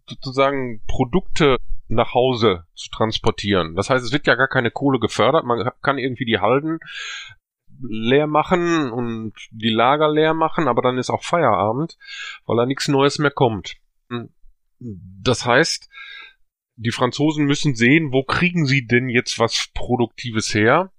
[0.08, 3.76] sozusagen Produkte nach Hause zu transportieren.
[3.76, 5.46] Das heißt, es wird ja gar keine Kohle gefördert.
[5.46, 6.80] Man kann irgendwie die Halden
[7.82, 11.98] leer machen und die Lager leer machen, aber dann ist auch Feierabend,
[12.46, 13.78] weil da nichts Neues mehr kommt.
[14.82, 15.90] Das heißt,
[16.76, 20.92] die Franzosen müssen sehen, wo kriegen sie denn jetzt was Produktives her?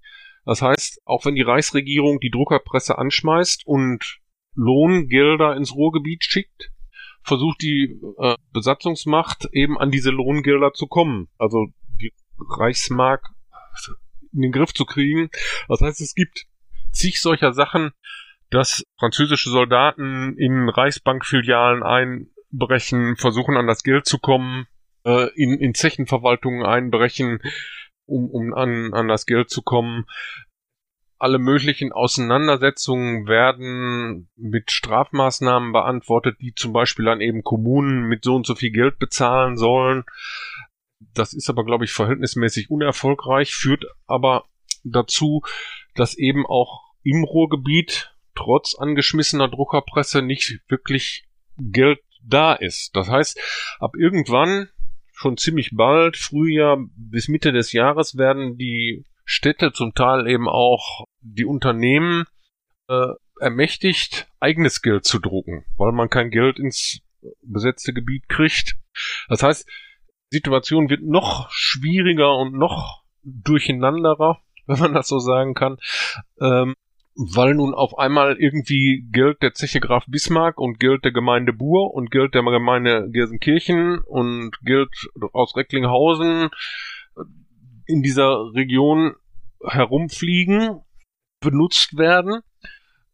[0.45, 4.19] Das heißt, auch wenn die Reichsregierung die Druckerpresse anschmeißt und
[4.55, 6.71] Lohngelder ins Ruhrgebiet schickt,
[7.23, 11.29] versucht die äh, Besatzungsmacht eben an diese Lohngelder zu kommen.
[11.37, 11.67] Also
[12.01, 13.25] die Reichsmark
[14.33, 15.29] in den Griff zu kriegen.
[15.67, 16.45] Das heißt, es gibt
[16.91, 17.91] zig solcher Sachen,
[18.49, 21.81] dass französische Soldaten in Reichsbankfilialen
[22.53, 24.67] einbrechen, versuchen an das Geld zu kommen,
[25.05, 27.39] äh, in, in Zechenverwaltungen einbrechen,
[28.05, 30.05] um, um an, an das Geld zu kommen
[31.23, 38.35] alle möglichen Auseinandersetzungen werden mit Strafmaßnahmen beantwortet, die zum Beispiel dann eben Kommunen mit so
[38.35, 40.03] und so viel Geld bezahlen sollen.
[41.13, 44.43] Das ist aber, glaube ich, verhältnismäßig unerfolgreich, führt aber
[44.83, 45.43] dazu,
[45.95, 51.23] dass eben auch im Ruhrgebiet trotz angeschmissener Druckerpresse nicht wirklich
[51.57, 52.95] Geld da ist.
[52.95, 53.39] Das heißt,
[53.79, 54.69] ab irgendwann,
[55.11, 61.05] schon ziemlich bald, Frühjahr bis Mitte des Jahres, werden die Städte, zum Teil eben auch
[61.21, 62.25] die Unternehmen
[62.89, 67.01] äh, ermächtigt, eigenes Geld zu drucken, weil man kein Geld ins
[67.41, 68.75] besetzte Gebiet kriegt.
[69.27, 69.67] Das heißt,
[70.31, 75.77] die Situation wird noch schwieriger und noch durcheinanderer, wenn man das so sagen kann,
[76.39, 76.75] ähm,
[77.15, 81.93] weil nun auf einmal irgendwie Geld der Zeche Graf Bismarck und Geld der Gemeinde Buhr
[81.93, 84.89] und Geld der Gemeinde Gelsenkirchen und Geld
[85.31, 86.49] aus Recklinghausen
[87.85, 89.15] in dieser Region
[89.63, 90.81] herumfliegen,
[91.39, 92.41] benutzt werden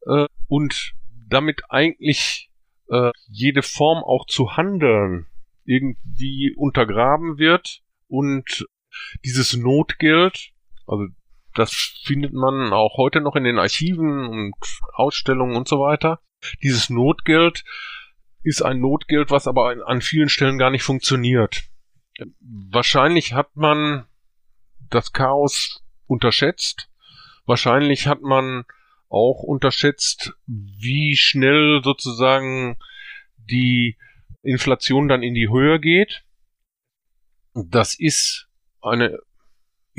[0.06, 0.94] äh, und
[1.28, 2.50] damit eigentlich
[2.90, 5.28] äh, jede Form auch zu handeln
[5.66, 8.66] irgendwie untergraben wird und
[9.24, 10.52] dieses Notgeld,
[10.88, 11.06] also
[11.56, 11.74] das
[12.04, 14.56] findet man auch heute noch in den Archiven und
[14.94, 16.22] Ausstellungen und so weiter.
[16.64, 17.64] Dieses Notgeld
[18.44, 21.64] ist ein Notgeld, was aber an vielen Stellen gar nicht funktioniert.
[22.40, 24.06] Wahrscheinlich hat man
[24.90, 26.90] das Chaos unterschätzt.
[27.46, 28.66] Wahrscheinlich hat man
[29.10, 32.78] auch unterschätzt, wie schnell sozusagen
[33.38, 33.98] die
[34.44, 36.24] Inflation dann in die Höhe geht.
[37.54, 38.48] Das ist
[38.82, 39.20] eine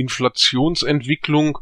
[0.01, 1.59] Inflationsentwicklung.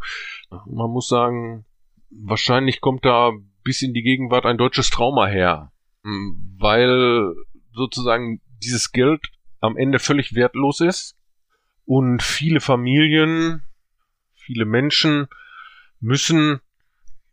[0.51, 1.67] Man muss sagen,
[2.11, 3.33] wahrscheinlich kommt da
[3.63, 5.73] bis in die Gegenwart ein deutsches Trauma her,
[6.03, 7.35] weil
[7.73, 9.29] sozusagen dieses Geld
[9.61, 11.17] am Ende völlig wertlos ist
[11.85, 13.63] und viele Familien,
[14.35, 15.29] viele Menschen
[16.01, 16.61] müssen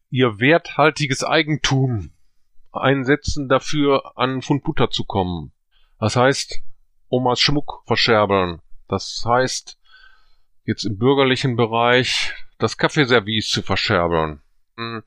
[0.10, 2.12] ihr werthaltiges Eigentum
[2.72, 5.52] einsetzen dafür, an Pfund Butter zu kommen.
[6.00, 6.62] Das heißt,
[7.10, 8.62] Omas Schmuck verscherbeln.
[8.88, 9.80] Das heißt,
[10.66, 14.42] jetzt im bürgerlichen Bereich das Kaffeeservice zu verscherbeln.
[14.78, 15.04] Hm,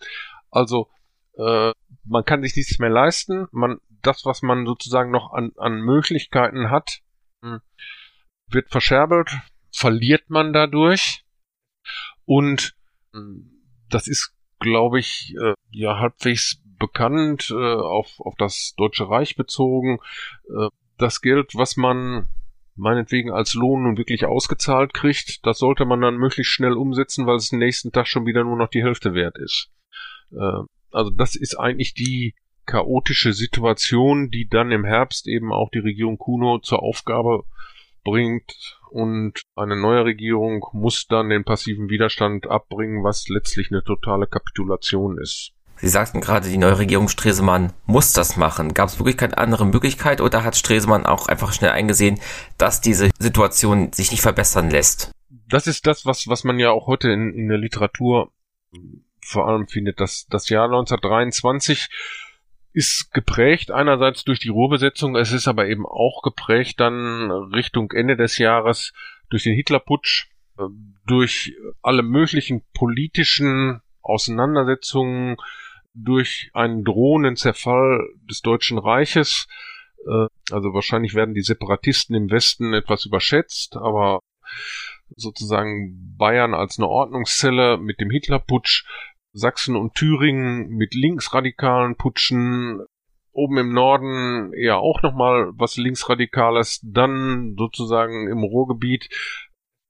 [0.51, 0.89] also,
[1.37, 1.73] äh,
[2.05, 3.49] man kann sich nichts mehr leisten.
[3.53, 7.01] Man, das, was man sozusagen noch an, an Möglichkeiten hat,
[7.43, 7.61] hm,
[8.49, 9.31] wird verscherbelt,
[9.73, 11.25] verliert man dadurch.
[12.25, 12.75] Und
[13.13, 19.37] hm, das ist, glaube ich, äh, ja halbwegs bekannt, äh, auf, auf das Deutsche Reich
[19.37, 19.99] bezogen.
[20.49, 22.29] Äh, das Geld, was man
[22.79, 27.37] meinetwegen als Lohn nun wirklich ausgezahlt kriegt, das sollte man dann möglichst schnell umsetzen, weil
[27.37, 29.71] es den nächsten Tag schon wieder nur noch die Hälfte wert ist.
[30.33, 32.35] Äh, also das ist eigentlich die
[32.67, 37.45] chaotische Situation, die dann im Herbst eben auch die Regierung Kuno zur Aufgabe
[38.05, 44.27] bringt und eine neue Regierung muss dann den passiven Widerstand abbringen, was letztlich eine totale
[44.27, 45.53] Kapitulation ist.
[45.81, 48.75] Sie sagten gerade, die neue Regierung Stresemann muss das machen.
[48.75, 52.21] Gab es wirklich keine andere Möglichkeit oder hat Stresemann auch einfach schnell eingesehen,
[52.57, 55.13] dass diese Situation sich nicht verbessern lässt?
[55.49, 58.33] Das ist das, was, was man ja auch heute in, in der Literatur
[59.25, 60.01] vor allem findet.
[60.01, 61.89] Das, das Jahr 1923
[62.73, 68.17] ist geprägt einerseits durch die Ruhrbesetzung, es ist aber eben auch geprägt dann Richtung Ende
[68.17, 68.93] des Jahres
[69.31, 70.63] durch den Hitlerputsch, äh,
[71.07, 75.37] durch alle möglichen politischen Auseinandersetzungen,
[76.05, 79.47] durch einen drohenden Zerfall des Deutschen Reiches.
[80.07, 84.21] Äh, also wahrscheinlich werden die Separatisten im Westen etwas überschätzt, aber
[85.17, 88.85] sozusagen Bayern als eine Ordnungszelle mit dem Hitlerputsch
[89.33, 92.85] Sachsen und Thüringen mit linksradikalen Putschen,
[93.33, 99.09] oben im Norden eher auch nochmal was linksradikales, dann sozusagen im Ruhrgebiet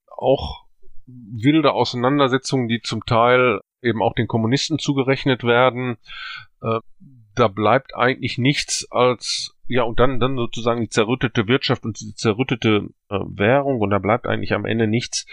[0.07, 0.65] auch
[1.07, 5.97] wilde Auseinandersetzungen, die zum Teil eben auch den Kommunisten zugerechnet werden.
[6.61, 6.79] Äh,
[7.35, 12.13] da bleibt eigentlich nichts als ja und dann dann sozusagen die zerrüttete Wirtschaft und die
[12.15, 15.25] zerrüttete äh, Währung und da bleibt eigentlich am Ende nichts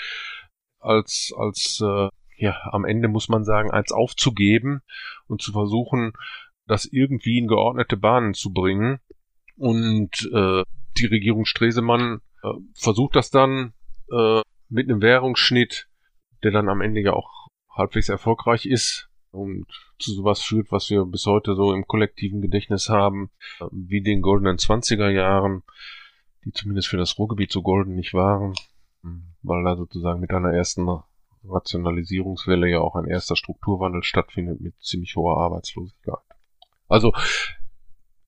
[0.78, 4.82] als als äh, ja, am Ende muss man sagen, als aufzugeben
[5.26, 6.12] und zu versuchen,
[6.66, 9.00] das irgendwie in geordnete Bahnen zu bringen.
[9.56, 10.62] Und äh,
[10.98, 13.72] die Regierung Stresemann äh, versucht das dann
[14.12, 15.88] äh, mit einem Währungsschnitt,
[16.42, 17.45] der dann am Ende ja auch
[17.76, 19.66] halbwegs erfolgreich ist und
[19.98, 24.22] zu sowas führt, was wir bis heute so im kollektiven Gedächtnis haben, äh, wie den
[24.22, 25.62] goldenen 20er Jahren,
[26.44, 28.54] die zumindest für das Ruhrgebiet so golden nicht waren,
[29.42, 30.88] weil da sozusagen mit einer ersten
[31.44, 36.18] Rationalisierungswelle ja auch ein erster Strukturwandel stattfindet mit ziemlich hoher Arbeitslosigkeit.
[36.88, 37.12] Also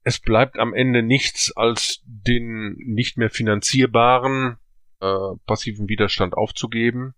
[0.05, 4.57] es bleibt am Ende nichts als den nicht mehr finanzierbaren
[5.01, 7.15] äh, passiven Widerstand aufzugeben,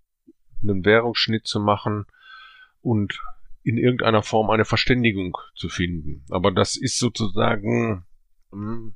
[0.62, 2.06] einen Währungsschnitt zu machen
[2.82, 3.20] und
[3.62, 6.24] in irgendeiner Form eine Verständigung zu finden.
[6.30, 8.06] Aber das ist sozusagen
[8.50, 8.94] mh, hm,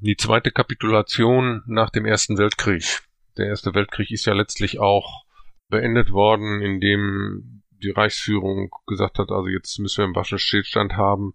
[0.00, 3.02] die zweite Kapitulation nach dem Ersten Weltkrieg.
[3.36, 5.24] Der Erste Weltkrieg ist ja letztlich auch
[5.68, 11.34] beendet worden, indem die Reichsführung gesagt hat, also jetzt müssen wir einen Waffenstillstand haben.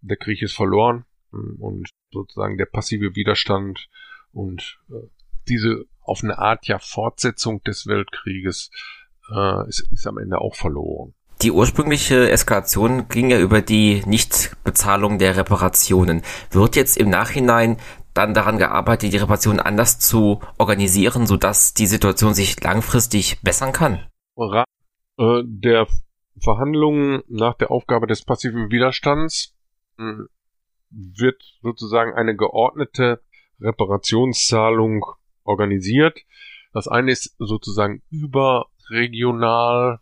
[0.00, 3.88] Der Krieg ist verloren und sozusagen der passive Widerstand
[4.32, 5.08] und äh,
[5.48, 8.70] diese auf eine Art ja Fortsetzung des Weltkrieges
[9.32, 11.14] äh, ist, ist am Ende auch verloren.
[11.42, 16.22] Die ursprüngliche Eskalation ging ja über die Nichtbezahlung der Reparationen.
[16.50, 17.76] Wird jetzt im Nachhinein
[18.14, 24.06] dann daran gearbeitet, die Reparation anders zu organisieren, sodass die Situation sich langfristig bessern kann?
[25.18, 25.86] Äh, der
[26.40, 29.54] Verhandlungen nach der Aufgabe des passiven Widerstands
[29.98, 30.28] hm,
[30.90, 33.20] wird sozusagen eine geordnete
[33.60, 35.04] Reparationszahlung
[35.42, 36.20] organisiert.
[36.72, 38.02] Das eine ist sozusagen
[38.88, 40.00] überregional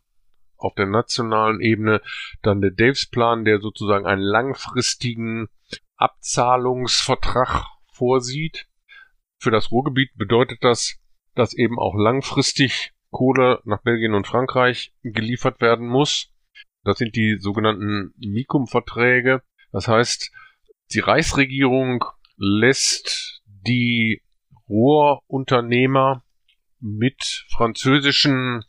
[0.56, 2.00] auf der nationalen Ebene,
[2.42, 5.48] dann der Daves-Plan, der sozusagen einen langfristigen
[5.96, 8.66] Abzahlungsvertrag vorsieht.
[9.38, 10.98] Für das Ruhrgebiet bedeutet das,
[11.34, 16.32] dass eben auch langfristig Kohle nach Belgien und Frankreich geliefert werden muss.
[16.84, 19.42] Das sind die sogenannten Mikum-Verträge.
[19.70, 20.32] Das heißt,
[20.92, 22.04] die Reichsregierung
[22.36, 24.22] lässt die
[24.68, 26.24] Rohrunternehmer
[26.82, 28.64] mit französischen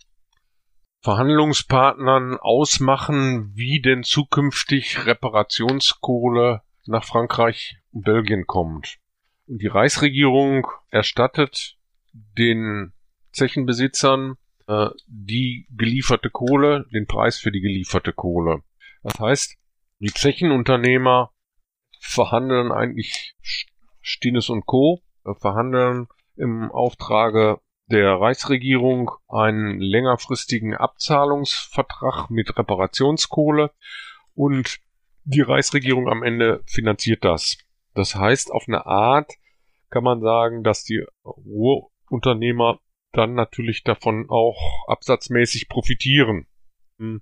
[1.02, 9.00] Verhandlungspartnern ausmachen, wie denn zukünftig Reparationskohle nach Frankreich und Belgien kommt.
[9.48, 11.78] Die Reichsregierung erstattet
[12.14, 12.94] den
[13.34, 14.36] Zechenbesitzern
[14.68, 18.62] äh, die gelieferte Kohle, den Preis für die gelieferte Kohle.
[19.02, 19.58] Das heißt,
[20.00, 21.32] die Zechenunternehmer
[22.00, 23.36] verhandeln eigentlich
[24.02, 25.02] Stines und Co.
[25.26, 26.08] Äh, verhandeln
[26.38, 33.72] im Auftrage der Reichsregierung einen längerfristigen Abzahlungsvertrag mit Reparationskohle
[34.36, 34.80] und
[35.26, 37.58] die Reichsregierung am Ende finanziert das.
[37.94, 39.32] Das heißt, auf eine Art
[39.90, 42.80] kann man sagen, dass die Ruhrunternehmer
[43.12, 46.48] dann natürlich davon auch absatzmäßig profitieren.
[46.98, 47.22] Hm.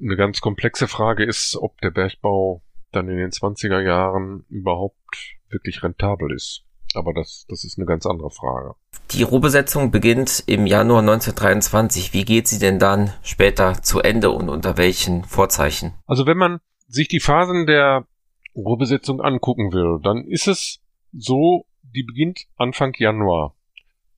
[0.00, 5.82] Eine ganz komplexe Frage ist, ob der Bergbau dann in den 20er Jahren überhaupt wirklich
[5.82, 6.64] rentabel ist.
[6.96, 8.74] Aber das, das ist eine ganz andere Frage.
[9.12, 12.12] Die Ruhrbesetzung beginnt im Januar 1923.
[12.12, 15.94] Wie geht sie denn dann später zu Ende und unter welchen Vorzeichen?
[16.06, 18.06] Also wenn man sich die Phasen der
[18.54, 20.80] Ruhrbesetzung angucken will, dann ist es
[21.12, 23.54] so, die beginnt Anfang Januar.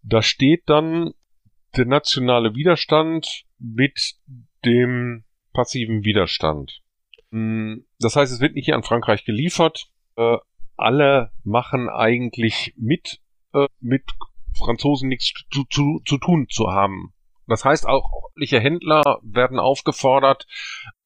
[0.03, 1.12] Da steht dann
[1.77, 4.14] der nationale Widerstand mit
[4.64, 6.83] dem passiven Widerstand.
[7.31, 9.89] Hm, das heißt, es wird nicht hier an Frankreich geliefert.
[10.77, 13.20] Alle machen eigentlich mit,
[13.53, 14.05] äh, mit
[14.57, 17.12] Franzosen nichts zu, zu, zu tun zu haben.
[17.47, 20.47] Das heißt, auch ordentliche Händler werden aufgefordert,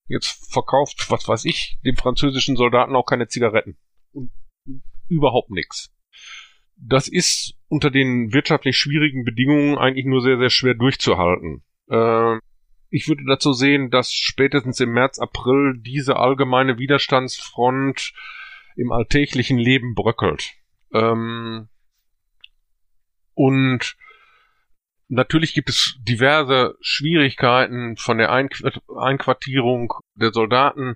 [0.06, 3.76] jetzt verkauft, was weiß ich, dem französischen Soldaten auch keine Zigaretten.
[4.12, 4.30] Und
[5.08, 5.94] überhaupt nichts.
[6.76, 11.64] Das ist unter den wirtschaftlich schwierigen Bedingungen eigentlich nur sehr, sehr schwer durchzuhalten.
[11.90, 12.38] Äh,
[12.90, 18.12] ich würde dazu sehen, dass spätestens im März, April diese allgemeine Widerstandsfront
[18.78, 20.52] im alltäglichen Leben bröckelt.
[20.92, 21.68] Ähm,
[23.34, 23.96] und
[25.08, 30.94] natürlich gibt es diverse Schwierigkeiten von der Einquartierung der Soldaten.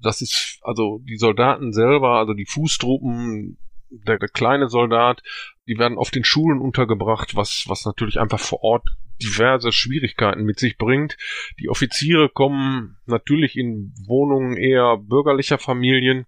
[0.00, 3.58] Das ist also die Soldaten selber, also die Fußtruppen,
[3.90, 5.22] der, der kleine Soldat,
[5.66, 8.88] die werden oft in Schulen untergebracht, was, was natürlich einfach vor Ort
[9.20, 11.16] diverse Schwierigkeiten mit sich bringt.
[11.58, 16.26] Die Offiziere kommen natürlich in Wohnungen eher bürgerlicher Familien.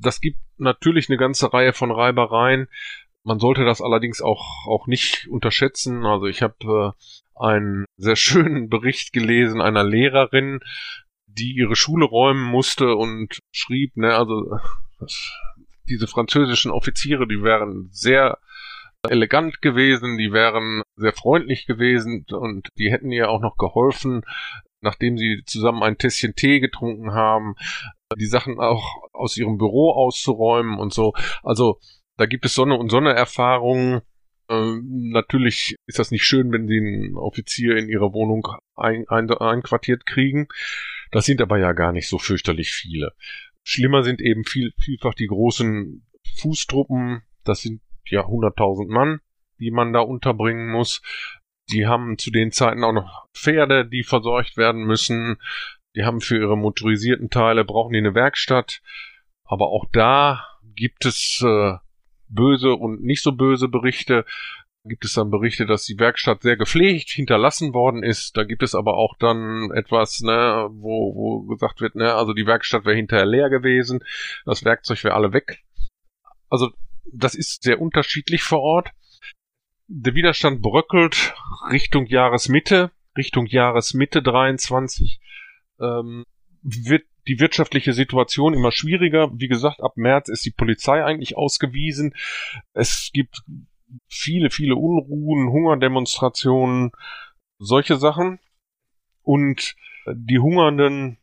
[0.00, 2.68] Das gibt natürlich eine ganze Reihe von Reibereien.
[3.24, 6.04] Man sollte das allerdings auch, auch nicht unterschätzen.
[6.04, 10.60] Also ich habe äh, einen sehr schönen Bericht gelesen einer Lehrerin,
[11.26, 14.58] die ihre Schule räumen musste und schrieb, ne, also
[14.98, 15.32] das,
[15.88, 18.38] diese französischen Offiziere, die wären sehr
[19.08, 24.22] elegant gewesen, die wären sehr freundlich gewesen und die hätten ihr auch noch geholfen,
[24.82, 27.54] nachdem sie zusammen ein Tässchen Tee getrunken haben,
[28.18, 31.14] die Sachen auch aus ihrem Büro auszuräumen und so.
[31.42, 31.78] Also
[32.16, 34.02] da gibt es Sonne und Sonne-Erfahrungen.
[34.50, 39.30] Ähm, natürlich ist das nicht schön, wenn sie einen Offizier in ihrer Wohnung ein, ein,
[39.30, 40.48] einquartiert kriegen.
[41.10, 43.12] Das sind aber ja gar nicht so fürchterlich viele.
[43.64, 46.06] Schlimmer sind eben viel, vielfach die großen
[46.38, 47.22] Fußtruppen.
[47.44, 49.20] Das sind ja 100.000 Mann,
[49.58, 51.02] die man da unterbringen muss.
[51.70, 55.36] Die haben zu den Zeiten auch noch Pferde, die versorgt werden müssen.
[55.94, 58.80] Die haben für ihre motorisierten Teile, brauchen die eine Werkstatt.
[59.44, 61.74] Aber auch da gibt es äh,
[62.28, 64.24] böse und nicht so böse Berichte.
[64.84, 68.36] Gibt es dann Berichte, dass die Werkstatt sehr gepflegt hinterlassen worden ist.
[68.36, 72.46] Da gibt es aber auch dann etwas, ne, wo, wo gesagt wird, ne, also die
[72.46, 74.00] Werkstatt wäre hinterher leer gewesen,
[74.44, 75.62] das Werkzeug wäre alle weg.
[76.50, 76.70] Also
[77.12, 78.90] das ist sehr unterschiedlich vor Ort.
[79.94, 81.34] Der Widerstand bröckelt
[81.70, 85.20] Richtung Jahresmitte, Richtung Jahresmitte 23
[85.78, 86.24] ähm,
[86.62, 89.30] wird die wirtschaftliche Situation immer schwieriger.
[89.34, 92.14] Wie gesagt, ab März ist die Polizei eigentlich ausgewiesen.
[92.72, 93.42] Es gibt
[94.08, 96.92] viele, viele Unruhen, Hungerdemonstrationen,
[97.58, 98.40] solche Sachen.
[99.20, 99.76] Und
[100.10, 101.18] die Hungernden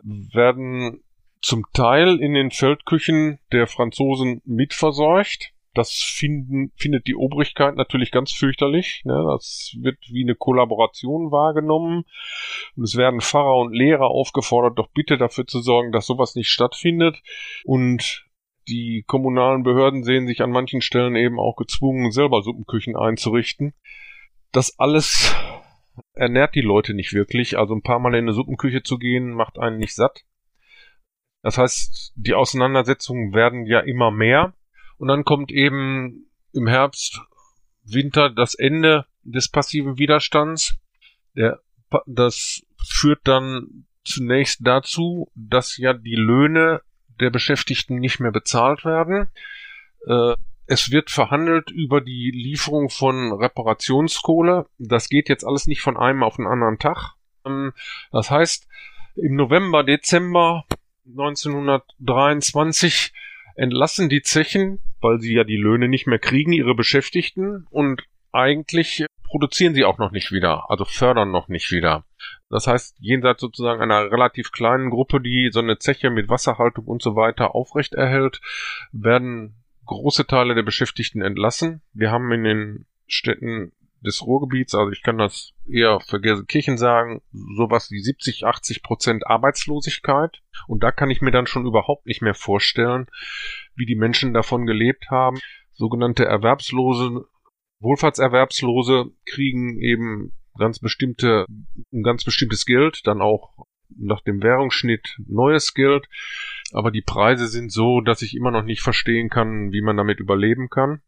[0.00, 1.02] werden
[1.40, 5.52] zum Teil in den Feldküchen der Franzosen mitversorgt.
[5.74, 9.02] Das finden, findet die Obrigkeit natürlich ganz fürchterlich.
[9.04, 9.24] Ne?
[9.30, 12.04] Das wird wie eine Kollaboration wahrgenommen.
[12.76, 16.48] Und es werden Pfarrer und Lehrer aufgefordert, doch bitte dafür zu sorgen, dass sowas nicht
[16.48, 17.22] stattfindet.
[17.64, 18.26] Und
[18.68, 23.74] die kommunalen Behörden sehen sich an manchen Stellen eben auch gezwungen, selber Suppenküchen einzurichten.
[24.52, 25.34] Das alles
[26.12, 27.58] ernährt die Leute nicht wirklich.
[27.58, 30.24] Also ein paar Mal in eine Suppenküche zu gehen, macht einen nicht satt.
[31.42, 34.54] Das heißt, die Auseinandersetzungen werden ja immer mehr.
[35.02, 37.20] Und dann kommt eben im Herbst,
[37.82, 40.76] Winter das Ende des passiven Widerstands.
[41.34, 41.58] Der,
[42.06, 46.82] das führt dann zunächst dazu, dass ja die Löhne
[47.18, 49.26] der Beschäftigten nicht mehr bezahlt werden.
[50.06, 50.34] Äh,
[50.66, 54.66] es wird verhandelt über die Lieferung von Reparationskohle.
[54.78, 57.14] Das geht jetzt alles nicht von einem auf den anderen Tag.
[57.44, 57.72] Ähm,
[58.12, 58.68] das heißt,
[59.16, 60.64] im November, Dezember
[61.08, 63.12] 1923
[63.54, 69.04] entlassen die Zechen weil sie ja die Löhne nicht mehr kriegen, ihre Beschäftigten und eigentlich
[69.24, 72.04] produzieren sie auch noch nicht wieder, also fördern noch nicht wieder.
[72.48, 77.02] Das heißt, jenseits sozusagen einer relativ kleinen Gruppe, die so eine Zeche mit Wasserhaltung und
[77.02, 78.40] so weiter aufrecht erhält,
[78.92, 81.82] werden große Teile der Beschäftigten entlassen.
[81.92, 83.72] Wir haben in den Städten
[84.04, 87.22] des Ruhrgebiets, also ich kann das eher für Gelsenkirchen sagen,
[87.56, 90.42] sowas wie 70, 80 Prozent Arbeitslosigkeit.
[90.66, 93.06] Und da kann ich mir dann schon überhaupt nicht mehr vorstellen,
[93.74, 95.38] wie die Menschen davon gelebt haben.
[95.72, 97.24] Sogenannte Erwerbslose,
[97.80, 101.46] Wohlfahrtserwerbslose kriegen eben ganz bestimmte,
[101.92, 103.66] ein ganz bestimmtes Geld, dann auch
[103.98, 106.06] nach dem Währungsschnitt neues Geld.
[106.72, 110.20] Aber die Preise sind so, dass ich immer noch nicht verstehen kann, wie man damit
[110.20, 111.02] überleben kann.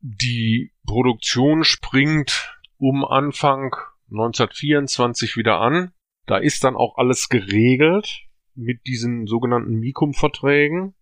[0.00, 3.74] Die Produktion springt um Anfang
[4.10, 5.92] 1924 wieder an.
[6.26, 10.94] Da ist dann auch alles geregelt mit diesen sogenannten Mikum-Verträgen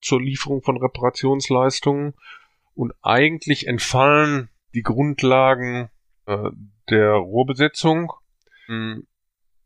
[0.00, 2.14] zur Lieferung von Reparationsleistungen
[2.74, 5.90] und eigentlich entfallen die Grundlagen
[6.26, 6.50] äh,
[6.88, 8.12] der Rohrbesetzung.
[8.66, 9.06] Hm,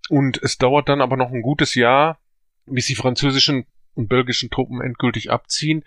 [0.08, 2.18] Und es dauert dann aber noch ein gutes Jahr,
[2.66, 5.84] bis die französischen und belgischen Truppen endgültig abziehen.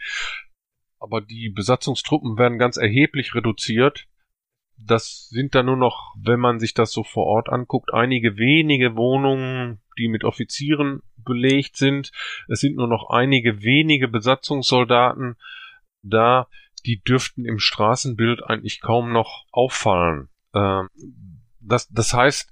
[1.00, 4.08] Aber die Besatzungstruppen werden ganz erheblich reduziert.
[4.78, 8.96] Das sind dann nur noch, wenn man sich das so vor Ort anguckt, einige wenige
[8.96, 12.12] Wohnungen, die mit Offizieren belegt sind.
[12.48, 15.36] Es sind nur noch einige wenige Besatzungssoldaten
[16.04, 16.48] da.
[16.86, 20.30] Die dürften im Straßenbild eigentlich kaum noch auffallen.
[20.54, 20.90] Ähm,
[21.60, 22.50] das, das heißt,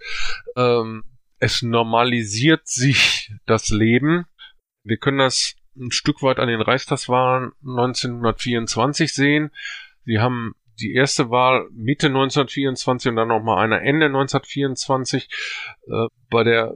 [0.58, 1.04] ähm,
[1.40, 4.26] es normalisiert sich das Leben.
[4.84, 9.52] Wir können das ein Stück weit an den Reichstagswahlen 1924 sehen.
[10.06, 15.30] Sie haben die erste Wahl Mitte 1924 und dann nochmal eine Ende 1924.
[15.88, 16.76] Äh, bei der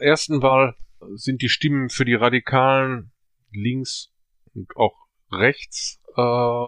[0.00, 0.76] ersten Wahl
[1.14, 3.12] sind die Stimmen für die Radikalen
[3.52, 4.10] links
[4.54, 4.94] und auch
[5.30, 6.66] rechts äh,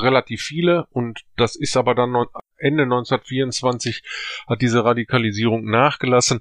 [0.00, 2.12] relativ viele und das ist aber dann
[2.58, 4.02] Ende 1924
[4.46, 6.40] hat diese Radikalisierung nachgelassen.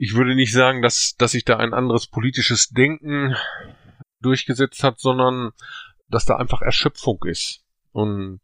[0.00, 3.34] Ich würde nicht sagen, dass, dass sich da ein anderes politisches Denken
[4.20, 5.50] durchgesetzt hat, sondern
[6.08, 7.64] dass da einfach Erschöpfung ist.
[7.90, 8.40] Und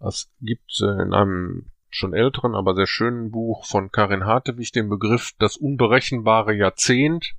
[0.00, 4.88] es gibt äh, in einem schon älteren, aber sehr schönen Buch von Karin Hartewig den
[4.88, 7.34] Begriff das unberechenbare Jahrzehnt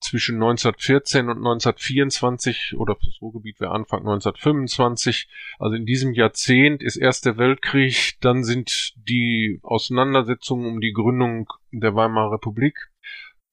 [0.00, 5.28] zwischen 1914 und 1924 oder fürs Ruhrgebiet wäre Anfang 1925.
[5.58, 11.48] Also in diesem Jahrzehnt ist erst der Weltkrieg, dann sind die Auseinandersetzungen um die Gründung
[11.70, 12.90] der Weimarer Republik,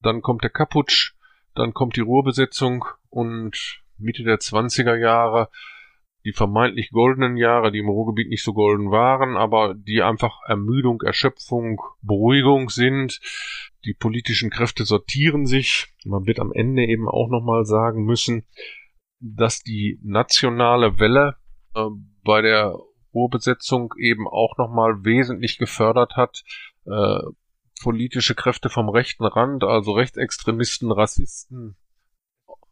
[0.02, 1.14] dann kommt der Kaputsch,
[1.54, 5.50] dann kommt die Ruhrbesetzung und Mitte der 20er Jahre
[6.26, 11.02] die vermeintlich goldenen Jahre, die im Ruhrgebiet nicht so golden waren, aber die einfach Ermüdung,
[11.04, 13.22] Erschöpfung, Beruhigung sind.
[13.86, 15.94] Die politischen Kräfte sortieren sich.
[16.04, 18.48] Man wird am Ende eben auch nochmal sagen müssen,
[19.20, 21.36] dass die nationale Welle
[21.76, 21.86] äh,
[22.24, 22.76] bei der
[23.14, 26.44] Ruhrbesetzung eben auch nochmal wesentlich gefördert hat.
[26.88, 27.20] Äh,
[27.82, 31.76] politische Kräfte vom rechten Rand, also Rechtsextremisten, Rassisten,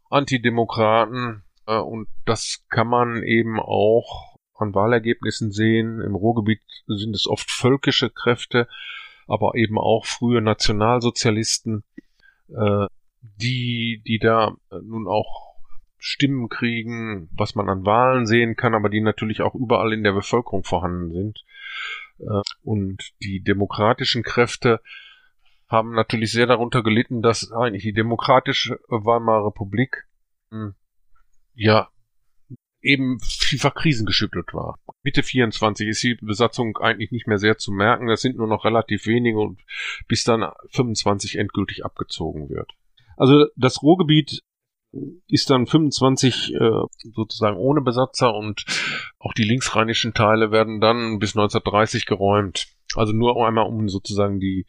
[0.09, 6.01] Antidemokraten, äh, und das kann man eben auch an Wahlergebnissen sehen.
[6.01, 8.67] Im Ruhrgebiet sind es oft völkische Kräfte,
[9.27, 11.83] aber eben auch frühe Nationalsozialisten,
[12.49, 12.85] äh,
[13.21, 15.53] die, die da nun auch
[15.97, 20.11] Stimmen kriegen, was man an Wahlen sehen kann, aber die natürlich auch überall in der
[20.11, 21.45] Bevölkerung vorhanden sind.
[22.19, 24.81] Äh, und die demokratischen Kräfte
[25.67, 30.05] haben natürlich sehr darunter gelitten, dass eigentlich die demokratische Weimarer Republik
[30.51, 30.75] hm,
[31.55, 31.89] ja,
[32.81, 34.77] eben vielfach krisengeschüttelt war.
[35.03, 38.07] Mitte 24 ist die Besatzung eigentlich nicht mehr sehr zu merken.
[38.07, 39.61] Das sind nur noch relativ wenige und
[40.07, 42.71] bis dann 25 endgültig abgezogen wird.
[43.15, 44.43] Also das Ruhrgebiet
[45.27, 46.59] ist dann 25 äh,
[47.13, 48.65] sozusagen ohne Besatzer und
[49.19, 52.67] auch die linksrheinischen Teile werden dann bis 1930 geräumt.
[52.95, 54.65] Also nur einmal um sozusagen die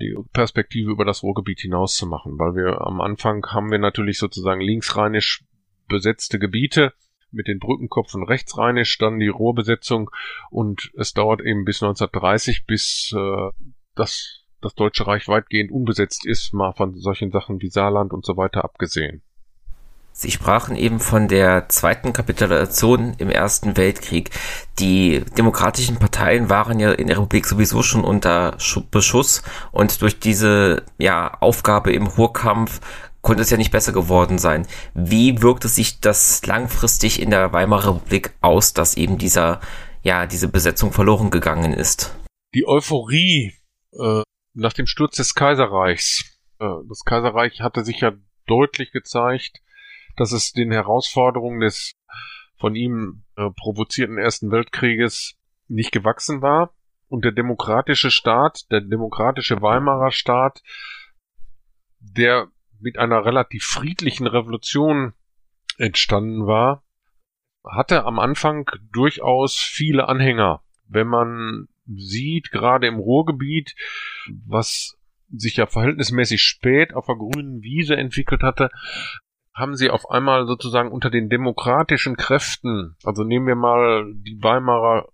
[0.00, 4.18] die Perspektive über das Ruhrgebiet hinaus zu machen, weil wir am Anfang haben wir natürlich
[4.18, 5.44] sozusagen linksrheinisch
[5.88, 6.92] besetzte Gebiete
[7.30, 10.10] mit den Brückenkopfen rechtsrheinisch, dann die Rohrbesetzung
[10.50, 13.50] und es dauert eben bis 1930, bis äh,
[13.94, 18.36] das, das Deutsche Reich weitgehend unbesetzt ist, mal von solchen Sachen wie Saarland und so
[18.36, 19.22] weiter abgesehen.
[20.12, 24.30] Sie sprachen eben von der zweiten Kapitulation im Ersten Weltkrieg.
[24.78, 28.56] Die demokratischen Parteien waren ja in der Republik sowieso schon unter
[28.90, 29.42] Beschuss
[29.72, 32.80] und durch diese ja, Aufgabe im Ruhrkampf
[33.22, 34.66] konnte es ja nicht besser geworden sein.
[34.94, 39.60] Wie wirkte sich das langfristig in der Weimarer Republik aus, dass eben dieser,
[40.02, 42.14] ja, diese Besetzung verloren gegangen ist?
[42.54, 43.54] Die Euphorie
[43.92, 44.22] äh,
[44.54, 46.24] nach dem Sturz des Kaiserreichs.
[46.58, 48.12] Äh, das Kaiserreich hatte sich ja
[48.46, 49.62] deutlich gezeigt,
[50.16, 51.94] dass es den Herausforderungen des
[52.56, 55.36] von ihm äh, provozierten Ersten Weltkrieges
[55.68, 56.74] nicht gewachsen war.
[57.08, 60.62] Und der demokratische Staat, der demokratische Weimarer Staat,
[61.98, 62.48] der
[62.80, 65.12] mit einer relativ friedlichen Revolution
[65.76, 66.84] entstanden war,
[67.64, 70.62] hatte am Anfang durchaus viele Anhänger.
[70.86, 73.74] Wenn man sieht, gerade im Ruhrgebiet,
[74.46, 74.98] was
[75.30, 78.70] sich ja verhältnismäßig spät auf der grünen Wiese entwickelt hatte,
[79.54, 85.08] haben sie auf einmal sozusagen unter den demokratischen Kräften, also nehmen wir mal die Weimarer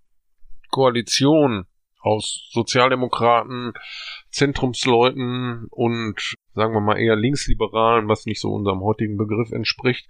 [0.71, 1.67] Koalition
[2.01, 3.73] aus Sozialdemokraten,
[4.31, 10.09] Zentrumsleuten und sagen wir mal eher Linksliberalen, was nicht so unserem heutigen Begriff entspricht,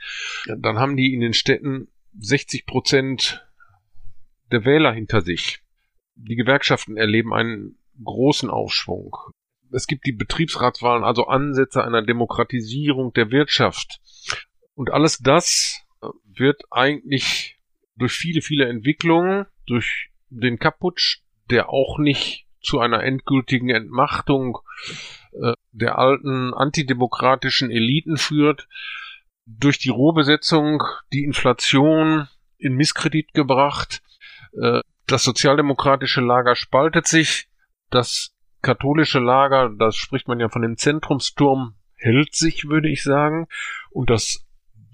[0.59, 3.47] dann haben die in den Städten 60 Prozent
[4.51, 5.61] der Wähler hinter sich.
[6.17, 9.17] Die Gewerkschaften erleben einen großen Aufschwung.
[9.71, 14.01] Es gibt die Betriebsratswahlen, also Ansätze einer Demokratisierung der Wirtschaft.
[14.79, 15.85] Und alles das
[16.25, 17.59] wird eigentlich
[17.97, 21.19] durch viele, viele Entwicklungen, durch den Kaputsch,
[21.51, 24.59] der auch nicht zu einer endgültigen Entmachtung
[25.33, 28.69] äh, der alten antidemokratischen Eliten führt,
[29.47, 34.01] durch die Rohbesetzung die Inflation in Misskredit gebracht,
[34.53, 37.49] äh, das sozialdemokratische Lager spaltet sich,
[37.91, 43.49] das katholische Lager, das spricht man ja von dem Zentrumsturm, hält sich, würde ich sagen,
[43.91, 44.48] und das,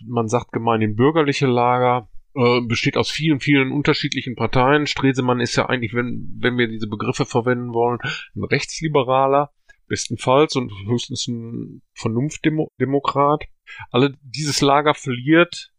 [0.07, 4.87] man sagt gemeinhin bürgerliche Lager, äh, besteht aus vielen, vielen unterschiedlichen Parteien.
[4.87, 7.99] Stresemann ist ja eigentlich, wenn, wenn wir diese Begriffe verwenden wollen,
[8.35, 9.53] ein Rechtsliberaler,
[9.87, 13.45] bestenfalls und höchstens ein Vernunftdemokrat.
[13.91, 15.73] Alle dieses Lager verliert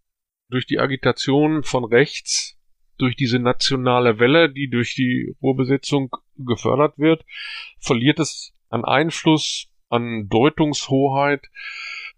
[0.49, 2.57] durch die Agitation von rechts,
[2.97, 7.25] durch diese nationale Welle, die durch die Ruhrbesetzung gefördert wird,
[7.79, 11.47] verliert es an Einfluss, an Deutungshoheit,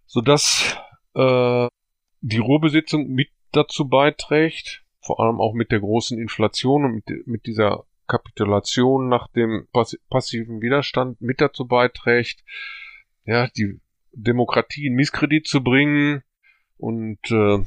[0.06, 0.78] sodass
[1.16, 1.68] äh,
[2.28, 7.46] die Ruhrbesetzung mit dazu beiträgt, vor allem auch mit der großen Inflation und mit, mit
[7.46, 9.68] dieser Kapitulation nach dem
[10.10, 12.44] passiven Widerstand mit dazu beiträgt,
[13.26, 13.80] ja, die
[14.12, 16.24] Demokratie in Misskredit zu bringen.
[16.78, 17.60] Und äh,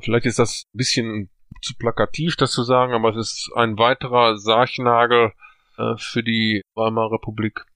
[0.00, 1.30] vielleicht ist das ein bisschen
[1.60, 5.32] zu plakativ, das zu sagen, aber es ist ein weiterer Sargnagel
[5.78, 7.66] äh, für die Weimarer Republik.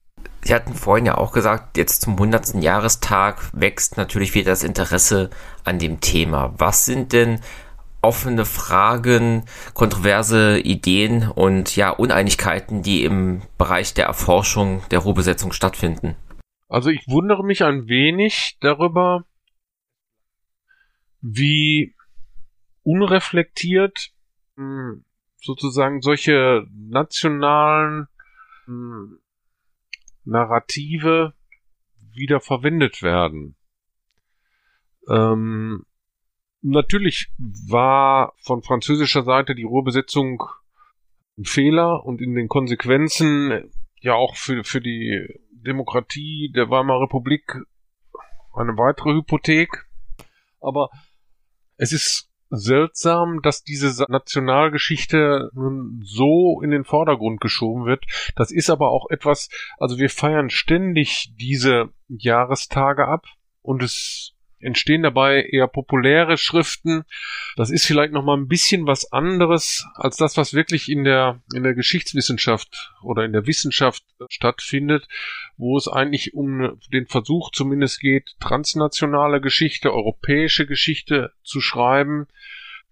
[0.41, 2.55] Sie hatten vorhin ja auch gesagt, jetzt zum 100.
[2.55, 5.29] Jahrestag wächst natürlich wieder das Interesse
[5.63, 6.53] an dem Thema.
[6.57, 7.41] Was sind denn
[8.01, 16.15] offene Fragen, kontroverse Ideen und ja, Uneinigkeiten, die im Bereich der Erforschung der Ruhrbesetzung stattfinden?
[16.69, 19.25] Also ich wundere mich ein wenig darüber,
[21.21, 21.95] wie
[22.83, 24.11] unreflektiert
[24.55, 25.03] hm,
[25.41, 28.07] sozusagen solche nationalen
[28.65, 29.19] hm,
[30.27, 31.33] Narrative
[32.13, 33.55] wieder verwendet werden.
[35.09, 35.85] Ähm,
[36.61, 40.43] natürlich war von französischer Seite die Ruhrbesetzung
[41.37, 47.57] ein Fehler und in den Konsequenzen ja auch für, für die Demokratie der Weimarer Republik
[48.53, 49.85] eine weitere Hypothek.
[50.59, 50.89] Aber
[51.77, 58.05] es ist seltsam, dass diese Nationalgeschichte nun so in den Vordergrund geschoben wird.
[58.35, 63.25] Das ist aber auch etwas, also wir feiern ständig diese Jahrestage ab
[63.61, 67.03] und es entstehen dabei eher populäre Schriften.
[67.55, 71.41] Das ist vielleicht noch mal ein bisschen was anderes als das, was wirklich in der
[71.53, 75.07] in der Geschichtswissenschaft oder in der Wissenschaft stattfindet,
[75.57, 82.27] wo es eigentlich um den Versuch zumindest geht, transnationale Geschichte, europäische Geschichte zu schreiben.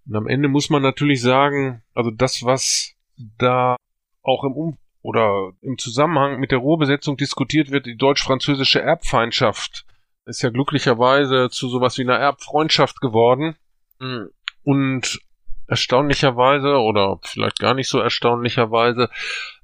[0.05, 2.93] Und am Ende muss man natürlich sagen, also das, was
[3.38, 3.76] da
[4.22, 9.86] auch im um oder im Zusammenhang mit der Ruhrbesetzung diskutiert wird, die deutsch-französische Erbfeindschaft
[10.26, 13.56] ist ja glücklicherweise zu sowas wie einer Erbfreundschaft geworden.
[14.00, 14.30] Mhm.
[14.64, 15.20] Und
[15.68, 19.10] erstaunlicherweise oder vielleicht gar nicht so erstaunlicherweise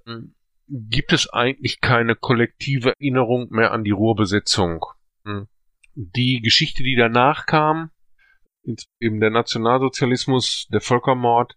[0.05, 0.35] mhm,
[0.67, 4.85] gibt es eigentlich keine kollektive Erinnerung mehr an die Ruhrbesetzung.
[5.23, 5.47] Mhm.
[5.95, 7.91] Die Geschichte, die danach kam,
[8.99, 11.55] eben der Nationalsozialismus, der Völkermord,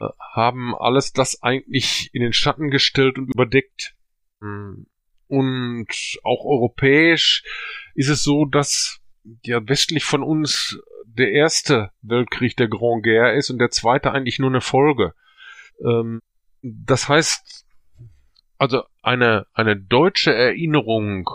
[0.00, 3.94] äh, haben alles das eigentlich in den Schatten gestellt und überdeckt.
[5.28, 5.88] Und
[6.22, 7.42] auch europäisch
[7.96, 9.00] ist es so, dass
[9.42, 14.38] ja westlich von uns der erste Weltkrieg der Grand Guerre ist und der zweite eigentlich
[14.38, 15.14] nur eine Folge.
[15.84, 16.20] Ähm,
[16.62, 17.64] das heißt,
[18.58, 21.28] also eine, eine deutsche Erinnerung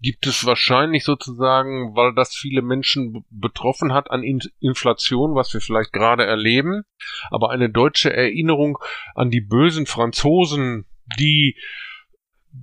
[0.00, 5.60] gibt es wahrscheinlich sozusagen, weil das viele Menschen betroffen hat an In Inflation, was wir
[5.60, 6.84] vielleicht gerade erleben,
[7.30, 8.78] aber eine deutsche Erinnerung
[9.14, 10.86] an die bösen Franzosen,
[11.18, 11.56] die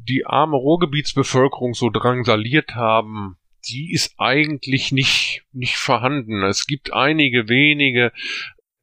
[0.03, 3.37] die arme Ruhrgebietsbevölkerung so drangsaliert haben,
[3.67, 6.43] die ist eigentlich nicht, nicht vorhanden.
[6.43, 8.11] Es gibt einige wenige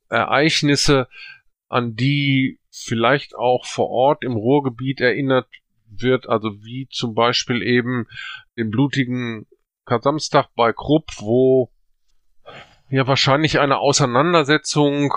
[0.08, 1.08] Ereignisse,
[1.68, 5.48] an die vielleicht auch vor Ort im Ruhrgebiet erinnert
[5.86, 8.06] wird, also wie zum Beispiel eben
[8.56, 9.46] den blutigen
[9.84, 11.70] Kasamstag bei Krupp, wo
[12.88, 15.14] ja wahrscheinlich eine Auseinandersetzung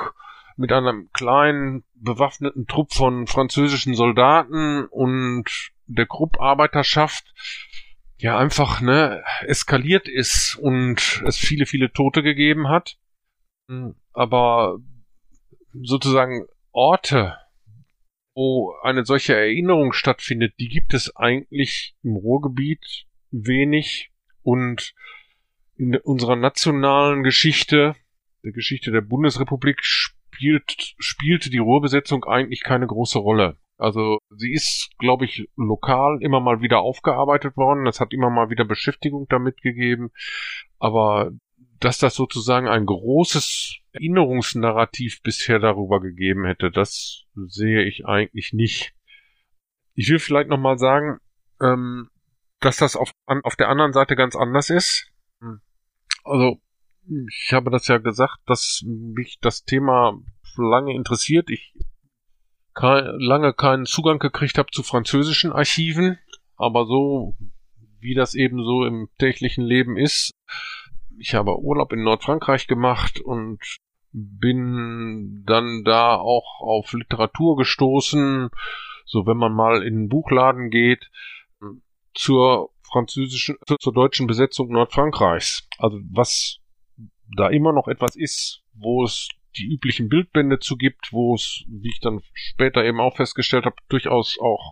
[0.58, 7.34] mit einem kleinen bewaffneten Trupp von französischen Soldaten und der Grupparbeiterschaft
[8.18, 12.98] ja einfach ne eskaliert ist und es viele viele Tote gegeben hat,
[14.14, 14.80] aber
[15.74, 17.38] sozusagen Orte,
[18.34, 24.12] wo eine solche Erinnerung stattfindet, die gibt es eigentlich im Ruhrgebiet wenig
[24.44, 24.94] und
[25.78, 27.96] in unserer nationalen Geschichte,
[28.44, 29.84] der Geschichte der Bundesrepublik
[30.36, 33.58] spielt, spielte die Ruhrbesetzung eigentlich keine große Rolle.
[33.78, 37.88] Also sie ist, glaube ich, lokal immer mal wieder aufgearbeitet worden.
[37.88, 40.12] Es hat immer mal wieder Beschäftigung damit gegeben.
[40.80, 41.32] Aber
[41.80, 48.94] dass das sozusagen ein großes Erinnerungsnarrativ bisher darüber gegeben hätte, das sehe ich eigentlich nicht.
[49.94, 51.20] Ich will vielleicht nochmal sagen,
[51.62, 52.10] ähm,
[52.62, 55.12] dass das auf, an, auf der anderen Seite ganz anders ist.
[56.24, 56.60] Also,
[57.08, 60.20] ich habe das ja gesagt, dass mich das Thema
[60.58, 61.50] lange interessiert.
[61.50, 61.74] Ich
[62.74, 66.18] kein, lange keinen Zugang gekriegt habe zu französischen Archiven,
[66.58, 67.36] aber so
[68.00, 70.32] wie das eben so im täglichen Leben ist.
[71.18, 73.60] Ich habe Urlaub in Nordfrankreich gemacht und
[74.12, 78.50] bin dann da auch auf Literatur gestoßen,
[79.06, 81.10] so wenn man mal in einen Buchladen geht,
[82.14, 85.68] zur französischen, zur deutschen Besetzung Nordfrankreichs.
[85.78, 86.60] Also was
[87.36, 91.90] da immer noch etwas ist, wo es die üblichen Bildbände zu gibt, wo es, wie
[91.90, 94.72] ich dann später eben auch festgestellt habe, durchaus auch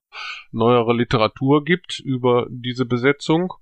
[0.51, 3.53] neuere Literatur gibt über diese Besetzung.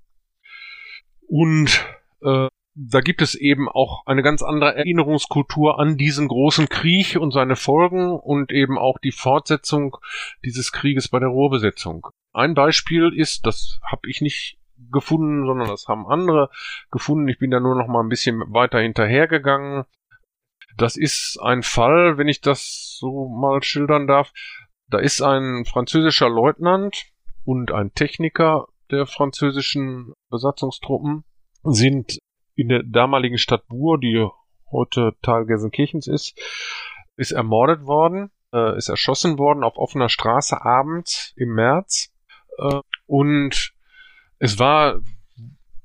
[1.28, 1.86] Und
[2.22, 7.32] äh, da gibt es eben auch eine ganz andere Erinnerungskultur an diesen großen Krieg und
[7.32, 9.96] seine Folgen und eben auch die Fortsetzung
[10.44, 12.06] dieses Krieges bei der Ruhrbesetzung.
[12.32, 14.58] Ein Beispiel ist, das habe ich nicht
[14.90, 16.50] gefunden, sondern das haben andere
[16.90, 17.28] gefunden.
[17.28, 19.84] Ich bin da nur noch mal ein bisschen weiter hinterhergegangen.
[20.76, 24.32] Das ist ein Fall, wenn ich das so mal schildern darf.
[24.88, 27.06] Da ist ein französischer Leutnant
[27.44, 31.24] und ein Techniker der französischen Besatzungstruppen
[31.62, 32.18] sind
[32.54, 34.26] in der damaligen Stadt Buhr, die
[34.70, 36.38] heute Teil Gelsenkirchens ist,
[37.16, 42.12] ist ermordet worden, äh, ist erschossen worden auf offener Straße abends im März.
[42.58, 43.72] Äh, und
[44.42, 45.00] es war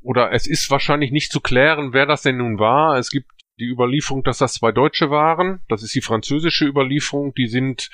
[0.02, 2.98] oder es ist wahrscheinlich nicht zu klären, wer das denn nun war.
[2.98, 3.30] Es gibt
[3.60, 5.62] die Überlieferung, dass das zwei Deutsche waren.
[5.70, 7.36] Das ist die französische Überlieferung.
[7.36, 7.92] Die sind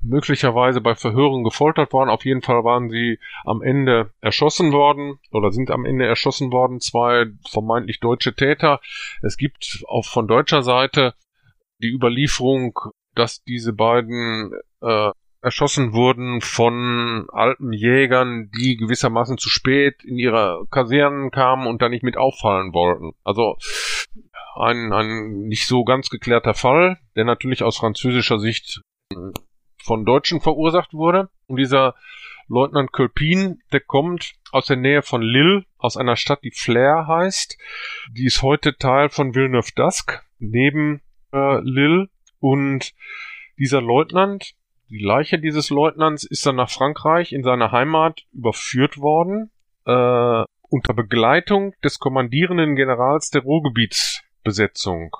[0.00, 2.08] möglicherweise bei Verhören gefoltert worden.
[2.08, 6.80] Auf jeden Fall waren sie am Ende erschossen worden oder sind am Ende erschossen worden.
[6.80, 8.80] Zwei vermeintlich deutsche Täter.
[9.20, 11.14] Es gibt auch von deutscher Seite
[11.82, 12.78] die Überlieferung,
[13.14, 15.10] dass diese beiden äh,
[15.40, 21.88] erschossen wurden von alten Jägern, die gewissermaßen zu spät in ihre Kasernen kamen und da
[21.88, 23.12] nicht mit auffallen wollten.
[23.24, 23.56] Also
[24.56, 28.80] ein, ein nicht so ganz geklärter Fall, der natürlich aus französischer Sicht
[29.82, 31.28] von Deutschen verursacht wurde.
[31.46, 31.94] Und dieser
[32.48, 37.58] Leutnant Kölpin, der kommt aus der Nähe von Lille, aus einer Stadt, die Flair heißt.
[38.12, 42.08] Die ist heute Teil von Villeneuve-d'Ascq, neben äh, Lille.
[42.40, 42.94] Und
[43.58, 44.54] dieser Leutnant,
[44.90, 49.50] die Leiche dieses Leutnants ist dann nach Frankreich in seine Heimat überführt worden,
[49.84, 55.16] äh, unter Begleitung des kommandierenden Generals der Ruhrgebietsbesetzung.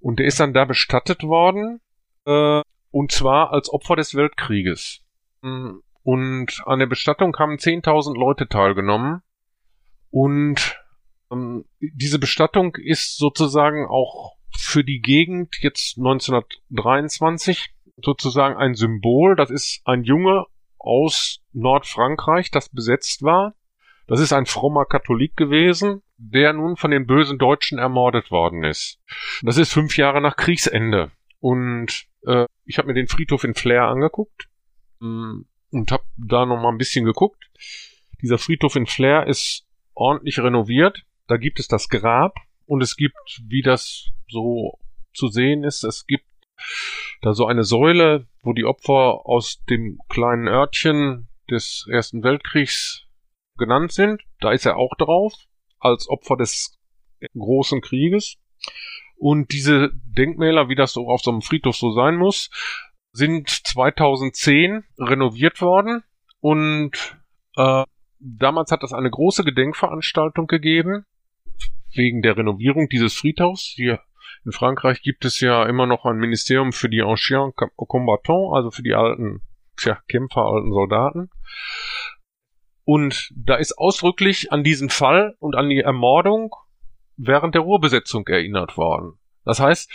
[0.00, 1.80] Und der ist dann da bestattet worden,
[2.26, 5.00] äh, und zwar als Opfer des Weltkrieges.
[5.42, 9.22] Und an der Bestattung haben 10.000 Leute teilgenommen.
[10.10, 10.78] Und
[11.32, 19.36] ähm, diese Bestattung ist sozusagen auch für die Gegend jetzt 1923 sozusagen ein Symbol.
[19.36, 20.46] Das ist ein Junge
[20.78, 23.54] aus Nordfrankreich, das besetzt war.
[24.06, 28.98] Das ist ein frommer Katholik gewesen, der nun von den bösen Deutschen ermordet worden ist.
[29.42, 31.10] Das ist fünf Jahre nach Kriegsende.
[31.40, 34.48] Und äh, ich habe mir den Friedhof in Flair angeguckt
[35.00, 37.50] mh, und habe da noch mal ein bisschen geguckt.
[38.20, 41.02] Dieser Friedhof in Flair ist ordentlich renoviert.
[41.26, 42.34] Da gibt es das Grab
[42.66, 44.78] und es gibt, wie das so
[45.14, 46.24] zu sehen ist, es gibt
[47.22, 53.06] da so eine Säule, wo die Opfer aus dem kleinen Örtchen des Ersten Weltkriegs
[53.56, 54.22] genannt sind.
[54.40, 55.32] Da ist er auch drauf,
[55.78, 56.78] als Opfer des
[57.36, 58.36] großen Krieges.
[59.16, 62.50] Und diese Denkmäler, wie das so auf so einem Friedhof so sein muss,
[63.12, 66.02] sind 2010 renoviert worden
[66.40, 67.16] und
[67.56, 67.84] äh,
[68.18, 71.06] damals hat es eine große Gedenkveranstaltung gegeben
[71.94, 73.72] wegen der Renovierung dieses Friedhofs.
[73.76, 74.00] Hier
[74.44, 78.82] in Frankreich gibt es ja immer noch ein Ministerium für die Anciens Combattants, also für
[78.82, 79.42] die alten
[79.76, 81.30] tja, Kämpfer, alten Soldaten.
[82.84, 86.54] Und da ist ausdrücklich an diesen Fall und an die Ermordung
[87.16, 89.18] während der Ruhrbesetzung erinnert worden.
[89.44, 89.90] Das heißt,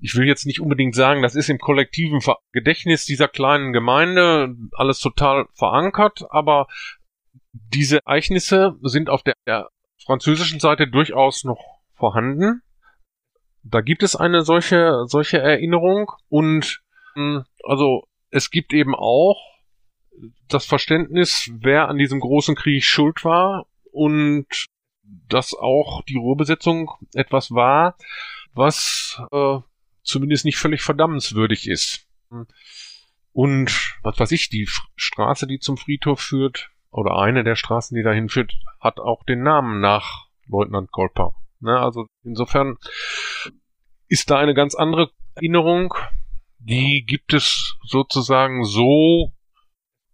[0.00, 2.20] ich will jetzt nicht unbedingt sagen, das ist im kollektiven
[2.52, 6.66] Gedächtnis dieser kleinen Gemeinde alles total verankert, aber
[7.52, 9.68] diese Ereignisse sind auf der, der
[10.04, 12.62] französischen Seite durchaus noch vorhanden.
[13.62, 16.82] Da gibt es eine solche, solche Erinnerung und
[17.14, 19.38] hm, also es gibt eben auch
[20.48, 24.46] das Verständnis, wer an diesem großen Krieg schuld war und
[25.28, 27.96] dass auch die Ruhrbesetzung etwas war,
[28.52, 29.58] was äh,
[30.02, 32.06] zumindest nicht völlig verdammenswürdig ist.
[33.32, 38.02] Und was weiß ich, die Straße, die zum Friedhof führt, oder eine der Straßen, die
[38.02, 41.34] dahin führt, hat auch den Namen nach Leutnant Kolper.
[41.60, 42.76] Ne, also insofern
[44.08, 45.94] ist da eine ganz andere Erinnerung.
[46.58, 49.32] Die gibt es sozusagen so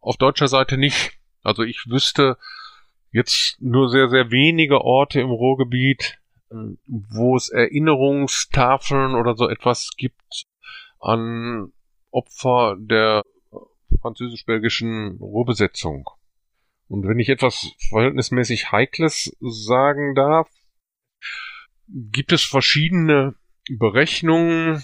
[0.01, 1.13] auf deutscher Seite nicht.
[1.43, 2.37] Also ich wüsste
[3.11, 6.19] jetzt nur sehr, sehr wenige Orte im Ruhrgebiet,
[6.87, 10.47] wo es Erinnerungstafeln oder so etwas gibt
[11.01, 11.73] an
[12.11, 13.23] Opfer der
[14.01, 16.09] französisch-belgischen Ruhrbesetzung.
[16.89, 20.49] Und wenn ich etwas verhältnismäßig Heikles sagen darf,
[21.89, 23.35] gibt es verschiedene
[23.69, 24.83] Berechnungen,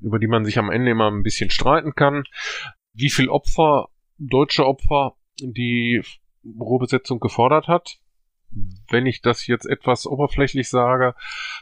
[0.00, 2.24] über die man sich am Ende immer ein bisschen streiten kann,
[2.92, 6.02] wie viel Opfer, deutsche Opfer, die
[6.44, 7.98] Ruhrbesetzung gefordert hat.
[8.88, 11.14] Wenn ich das jetzt etwas oberflächlich sage,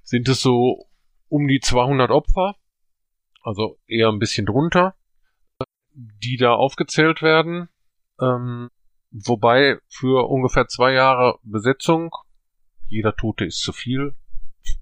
[0.02, 0.88] sind es so
[1.28, 2.56] um die 200 Opfer,
[3.42, 4.94] also eher ein bisschen drunter,
[5.94, 7.68] die da aufgezählt werden.
[8.20, 8.70] Ähm,
[9.10, 12.10] wobei für ungefähr zwei Jahre Besetzung,
[12.86, 14.14] jeder Tote ist zu viel,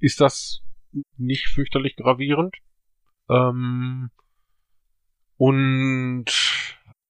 [0.00, 0.62] ist das
[1.16, 2.56] nicht fürchterlich gravierend.
[3.28, 4.10] Ähm,
[5.36, 6.24] und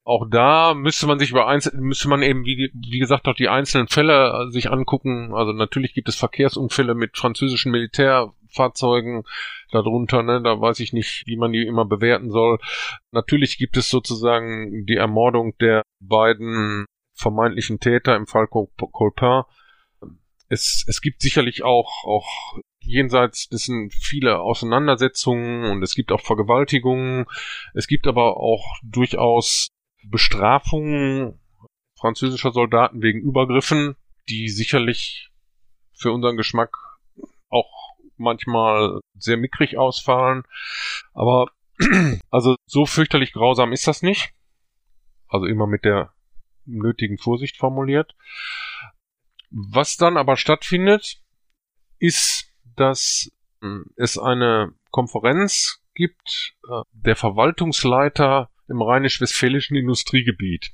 [0.04, 3.48] auch da müsste man sich über einzelne, müsste man eben, wie, wie gesagt, auch die
[3.48, 5.34] einzelnen Fälle sich angucken.
[5.34, 9.24] Also natürlich gibt es Verkehrsunfälle mit französischen Militärfahrzeugen
[9.72, 12.58] darunter, ne, da weiß ich nicht, wie man die immer bewerten soll.
[13.10, 19.42] Natürlich gibt es sozusagen die Ermordung der beiden vermeintlichen Täter im Fall Colpin.
[20.48, 27.26] Es, es gibt sicherlich auch, auch jenseits dessen viele Auseinandersetzungen und es gibt auch Vergewaltigungen.
[27.74, 29.68] Es gibt aber auch durchaus
[30.04, 31.40] Bestrafungen
[31.98, 33.96] französischer Soldaten wegen Übergriffen,
[34.28, 35.30] die sicherlich
[35.94, 36.76] für unseren Geschmack
[37.48, 40.44] auch manchmal sehr mickrig ausfallen.
[41.12, 41.50] Aber
[42.30, 44.32] also so fürchterlich grausam ist das nicht.
[45.28, 46.12] Also immer mit der
[46.64, 48.14] nötigen Vorsicht formuliert.
[49.50, 51.20] Was dann aber stattfindet,
[51.98, 53.30] ist, dass
[53.60, 60.72] hm, es eine Konferenz gibt, äh, der Verwaltungsleiter im rheinisch-westfälischen Industriegebiet.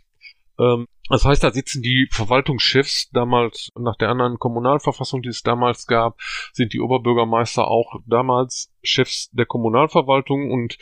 [0.59, 5.87] Ähm, das heißt, da sitzen die Verwaltungschefs, damals nach der anderen Kommunalverfassung, die es damals
[5.87, 6.19] gab,
[6.53, 10.79] sind die Oberbürgermeister auch damals Chefs der Kommunalverwaltung und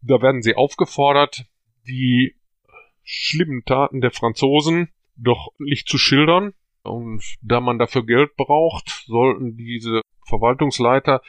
[0.00, 1.44] da werden sie aufgefordert,
[1.86, 2.36] die
[3.02, 6.54] schlimmen Taten der Franzosen doch nicht zu schildern.
[6.86, 11.22] Und da man dafür Geld braucht, sollten diese Verwaltungsleiter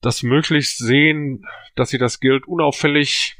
[0.00, 3.36] das möglichst sehen, dass sie das Geld unauffällig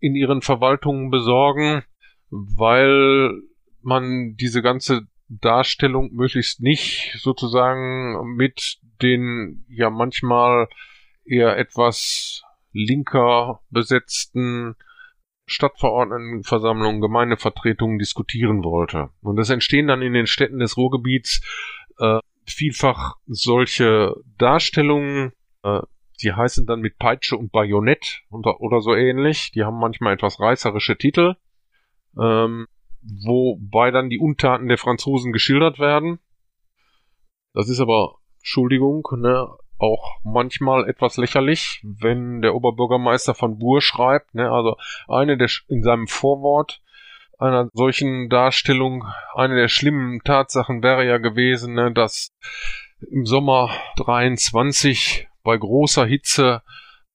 [0.00, 1.84] in ihren Verwaltungen besorgen,
[2.30, 3.32] weil
[3.82, 10.68] man diese ganze Darstellung möglichst nicht sozusagen mit den ja manchmal
[11.24, 14.76] eher etwas linker besetzten
[15.48, 19.10] Stadtverordnetenversammlungen, Gemeindevertretungen diskutieren wollte.
[19.22, 21.40] Und es entstehen dann in den Städten des Ruhrgebiets
[21.98, 25.32] äh, vielfach solche Darstellungen,
[25.62, 25.80] äh,
[26.22, 29.52] die heißen dann mit Peitsche und Bajonett oder, oder so ähnlich.
[29.52, 31.36] Die haben manchmal etwas reißerische Titel,
[32.20, 32.66] ähm,
[33.02, 36.18] wobei dann die Untaten der Franzosen geschildert werden.
[37.54, 39.48] Das ist aber, Entschuldigung, ne,
[39.78, 44.76] auch manchmal etwas lächerlich, wenn der Oberbürgermeister von Bur schreibt, ne, also
[45.06, 46.80] eine der in seinem Vorwort
[47.38, 49.04] einer solchen Darstellung,
[49.34, 52.32] eine der schlimmen Tatsachen wäre ja gewesen, ne, dass
[53.10, 56.62] im Sommer 23 bei großer Hitze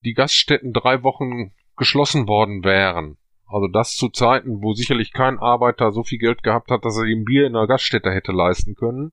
[0.05, 3.17] die Gaststätten drei Wochen geschlossen worden wären.
[3.47, 7.03] Also das zu Zeiten, wo sicherlich kein Arbeiter so viel Geld gehabt hat, dass er
[7.03, 9.11] ihm Bier in der Gaststätte hätte leisten können.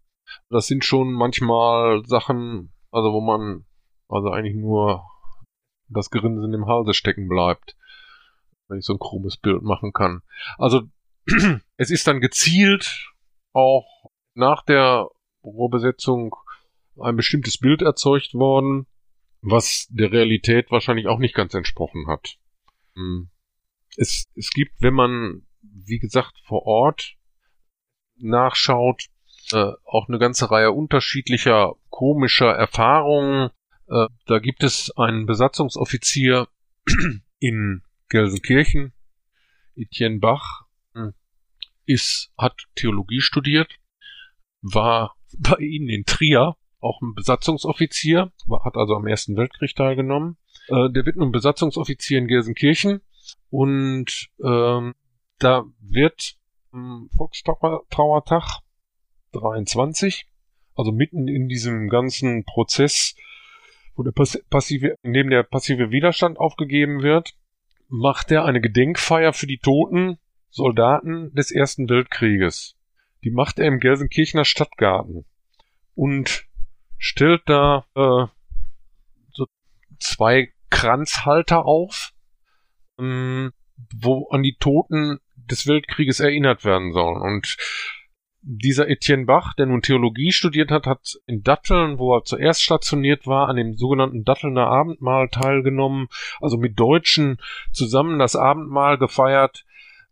[0.49, 3.65] Das sind schon manchmal Sachen, also wo man
[4.09, 5.05] also eigentlich nur
[5.89, 7.77] das Grinsen im Halse stecken bleibt,
[8.69, 10.23] wenn ich so ein krummes Bild machen kann.
[10.59, 10.83] Also
[11.77, 13.13] es ist dann gezielt
[13.53, 15.09] auch nach der
[15.43, 16.35] Rohrbesetzung
[17.01, 18.87] ein bestimmtes Bild erzeugt worden,
[19.43, 22.37] was der Realität wahrscheinlich auch nicht ganz entsprochen hat.
[22.95, 23.31] Hm.
[23.97, 27.17] Es, es gibt, wenn man, wie gesagt, vor Ort
[28.17, 29.07] nachschaut,
[29.53, 33.51] äh, auch eine ganze Reihe unterschiedlicher komischer Erfahrungen.
[33.89, 36.49] Äh, da gibt es einen Besatzungsoffizier
[37.39, 38.93] in Gelsenkirchen,
[39.77, 40.63] Etienne Bach,
[40.95, 41.15] hm,
[41.87, 43.77] ist, hat Theologie studiert,
[44.63, 48.33] war bei ihnen in Trier auch ein Besatzungsoffizier,
[48.65, 50.39] hat also am Ersten Weltkrieg teilgenommen.
[50.69, 53.03] Äh, der wird nun Besatzungsoffizier in Gelsenkirchen
[53.51, 54.95] und ähm,
[55.39, 56.37] da wird
[56.73, 58.61] am Volkstrauertag
[59.33, 60.27] 23,
[60.75, 63.15] also mitten in diesem ganzen Prozess,
[63.97, 67.35] wo der passive, in dem der passive Widerstand aufgegeben wird,
[67.89, 72.77] macht er eine Gedenkfeier für die toten Soldaten des Ersten Weltkrieges.
[73.25, 75.25] Die macht er im Gelsenkirchener Stadtgarten.
[75.95, 76.47] Und
[76.97, 78.27] stellt da äh,
[79.33, 79.47] so
[79.99, 82.13] zwei Kranzhalter auf,
[82.99, 83.53] ähm,
[83.95, 87.21] wo an die Toten des Weltkrieges erinnert werden sollen.
[87.21, 87.57] Und
[88.43, 93.27] dieser Etienne Bach, der nun Theologie studiert hat, hat in Datteln, wo er zuerst stationiert
[93.27, 96.09] war, an dem sogenannten Dattelner Abendmahl teilgenommen,
[96.41, 97.39] also mit Deutschen
[97.73, 99.65] zusammen das Abendmahl gefeiert.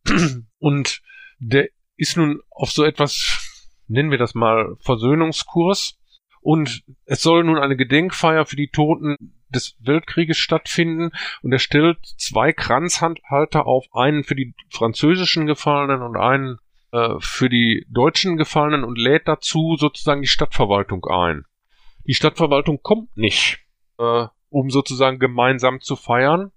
[0.59, 1.03] Und
[1.39, 5.99] der ist nun auf so etwas, nennen wir das mal, Versöhnungskurs.
[6.41, 9.17] Und es soll nun eine Gedenkfeier für die Toten
[9.49, 11.11] des Weltkrieges stattfinden
[11.43, 16.59] und er stellt zwei Kranzhalter auf, einen für die französischen Gefallenen und einen
[16.93, 21.45] äh, für die deutschen Gefallenen und lädt dazu sozusagen die Stadtverwaltung ein.
[22.07, 23.61] Die Stadtverwaltung kommt nicht,
[23.99, 26.53] äh, um sozusagen gemeinsam zu feiern.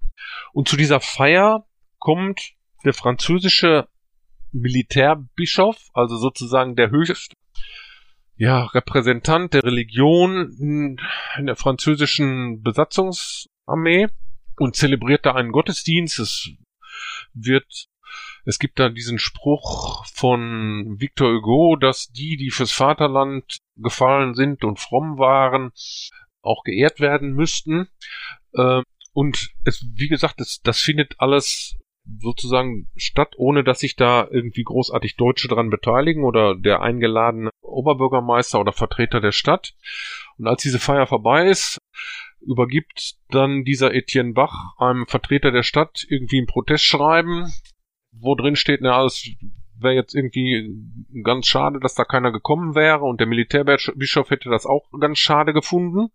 [0.53, 1.65] Und zu dieser Feier
[1.99, 2.53] kommt
[2.85, 3.87] der französische
[4.51, 7.35] Militärbischof, also sozusagen der höchste
[8.41, 10.99] ja, Repräsentant der Religion in,
[11.37, 14.07] in der französischen Besatzungsarmee
[14.57, 16.17] und zelebriert da einen Gottesdienst.
[16.17, 16.49] Es
[17.33, 17.85] wird,
[18.45, 24.63] es gibt da diesen Spruch von Victor Hugo, dass die, die fürs Vaterland gefallen sind
[24.63, 25.71] und fromm waren,
[26.41, 27.87] auch geehrt werden müssten.
[28.55, 28.83] Ähm,
[29.13, 31.77] und es, wie gesagt, das, das findet alles
[32.19, 38.59] sozusagen statt, ohne dass sich da irgendwie großartig Deutsche dran beteiligen oder der eingeladene Oberbürgermeister
[38.59, 39.73] oder Vertreter der Stadt.
[40.37, 41.77] Und als diese Feier vorbei ist,
[42.41, 47.53] übergibt dann dieser Etienne Bach einem Vertreter der Stadt irgendwie ein Protestschreiben,
[48.11, 49.29] wo drin steht, na, es
[49.75, 50.69] wäre jetzt irgendwie
[51.23, 55.53] ganz schade, dass da keiner gekommen wäre und der Militärbischof hätte das auch ganz schade
[55.53, 56.09] gefunden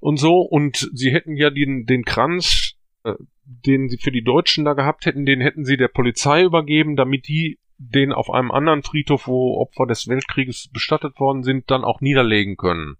[0.00, 3.14] und so und sie hätten ja den, den Kranz äh,
[3.46, 7.28] den sie für die Deutschen da gehabt hätten, den hätten sie der Polizei übergeben, damit
[7.28, 12.00] die den auf einem anderen Friedhof, wo Opfer des Weltkrieges bestattet worden sind, dann auch
[12.00, 12.96] niederlegen können.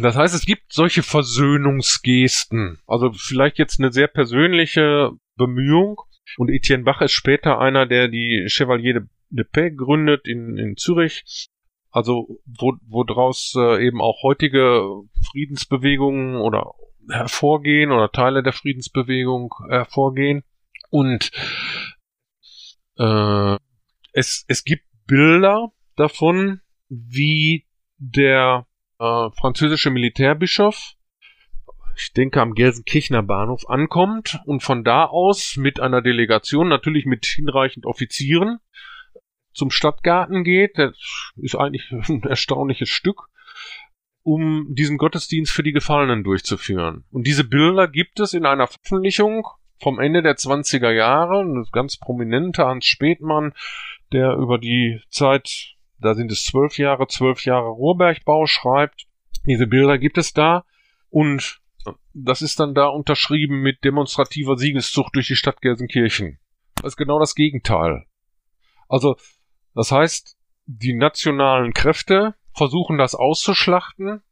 [0.00, 2.78] Das heißt, es gibt solche Versöhnungsgesten.
[2.86, 6.00] Also vielleicht jetzt eine sehr persönliche Bemühung.
[6.36, 10.76] Und Etienne Bach ist später einer, der die Chevalier de, de Paix gründet in, in
[10.76, 11.48] Zürich.
[11.90, 16.72] Also wo, wo draus äh, eben auch heutige Friedensbewegungen oder
[17.08, 20.42] hervorgehen oder Teile der Friedensbewegung hervorgehen.
[20.90, 21.30] Und
[22.98, 23.56] äh,
[24.12, 27.66] es, es gibt Bilder davon, wie
[27.98, 28.66] der
[28.98, 30.94] äh, französische Militärbischof,
[31.96, 37.24] ich denke am Gelsenkirchener Bahnhof, ankommt und von da aus mit einer Delegation, natürlich mit
[37.26, 38.58] hinreichend Offizieren,
[39.52, 40.78] zum Stadtgarten geht.
[40.78, 40.96] Das
[41.36, 43.28] ist eigentlich ein erstaunliches Stück
[44.22, 47.04] um diesen Gottesdienst für die Gefallenen durchzuführen.
[47.10, 49.46] Und diese Bilder gibt es in einer Veröffentlichung
[49.82, 53.52] vom Ende der 20er Jahre, eine ganz prominente Hans Spätmann,
[54.12, 59.04] der über die Zeit, da sind es zwölf Jahre, zwölf Jahre Ruhrbergbau schreibt.
[59.46, 60.64] Diese Bilder gibt es da
[61.10, 61.60] und
[62.12, 66.38] das ist dann da unterschrieben mit demonstrativer Siegeszucht durch die Stadt Gelsenkirchen.
[66.76, 68.06] Das ist genau das Gegenteil.
[68.88, 69.16] Also,
[69.74, 70.36] das heißt,
[70.66, 74.22] die nationalen Kräfte versuchen das auszuschlachten.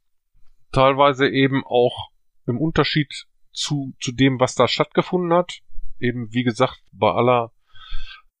[0.71, 2.09] Teilweise eben auch
[2.47, 5.59] im Unterschied zu, zu dem, was da stattgefunden hat.
[5.99, 7.51] Eben, wie gesagt, bei aller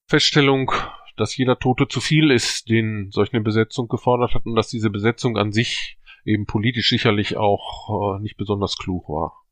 [0.07, 0.71] Feststellung,
[1.17, 4.89] dass jeder Tote zu viel ist, den solch eine Besetzung gefordert hat und dass diese
[4.89, 9.43] Besetzung an sich eben politisch sicherlich auch äh, nicht besonders klug war.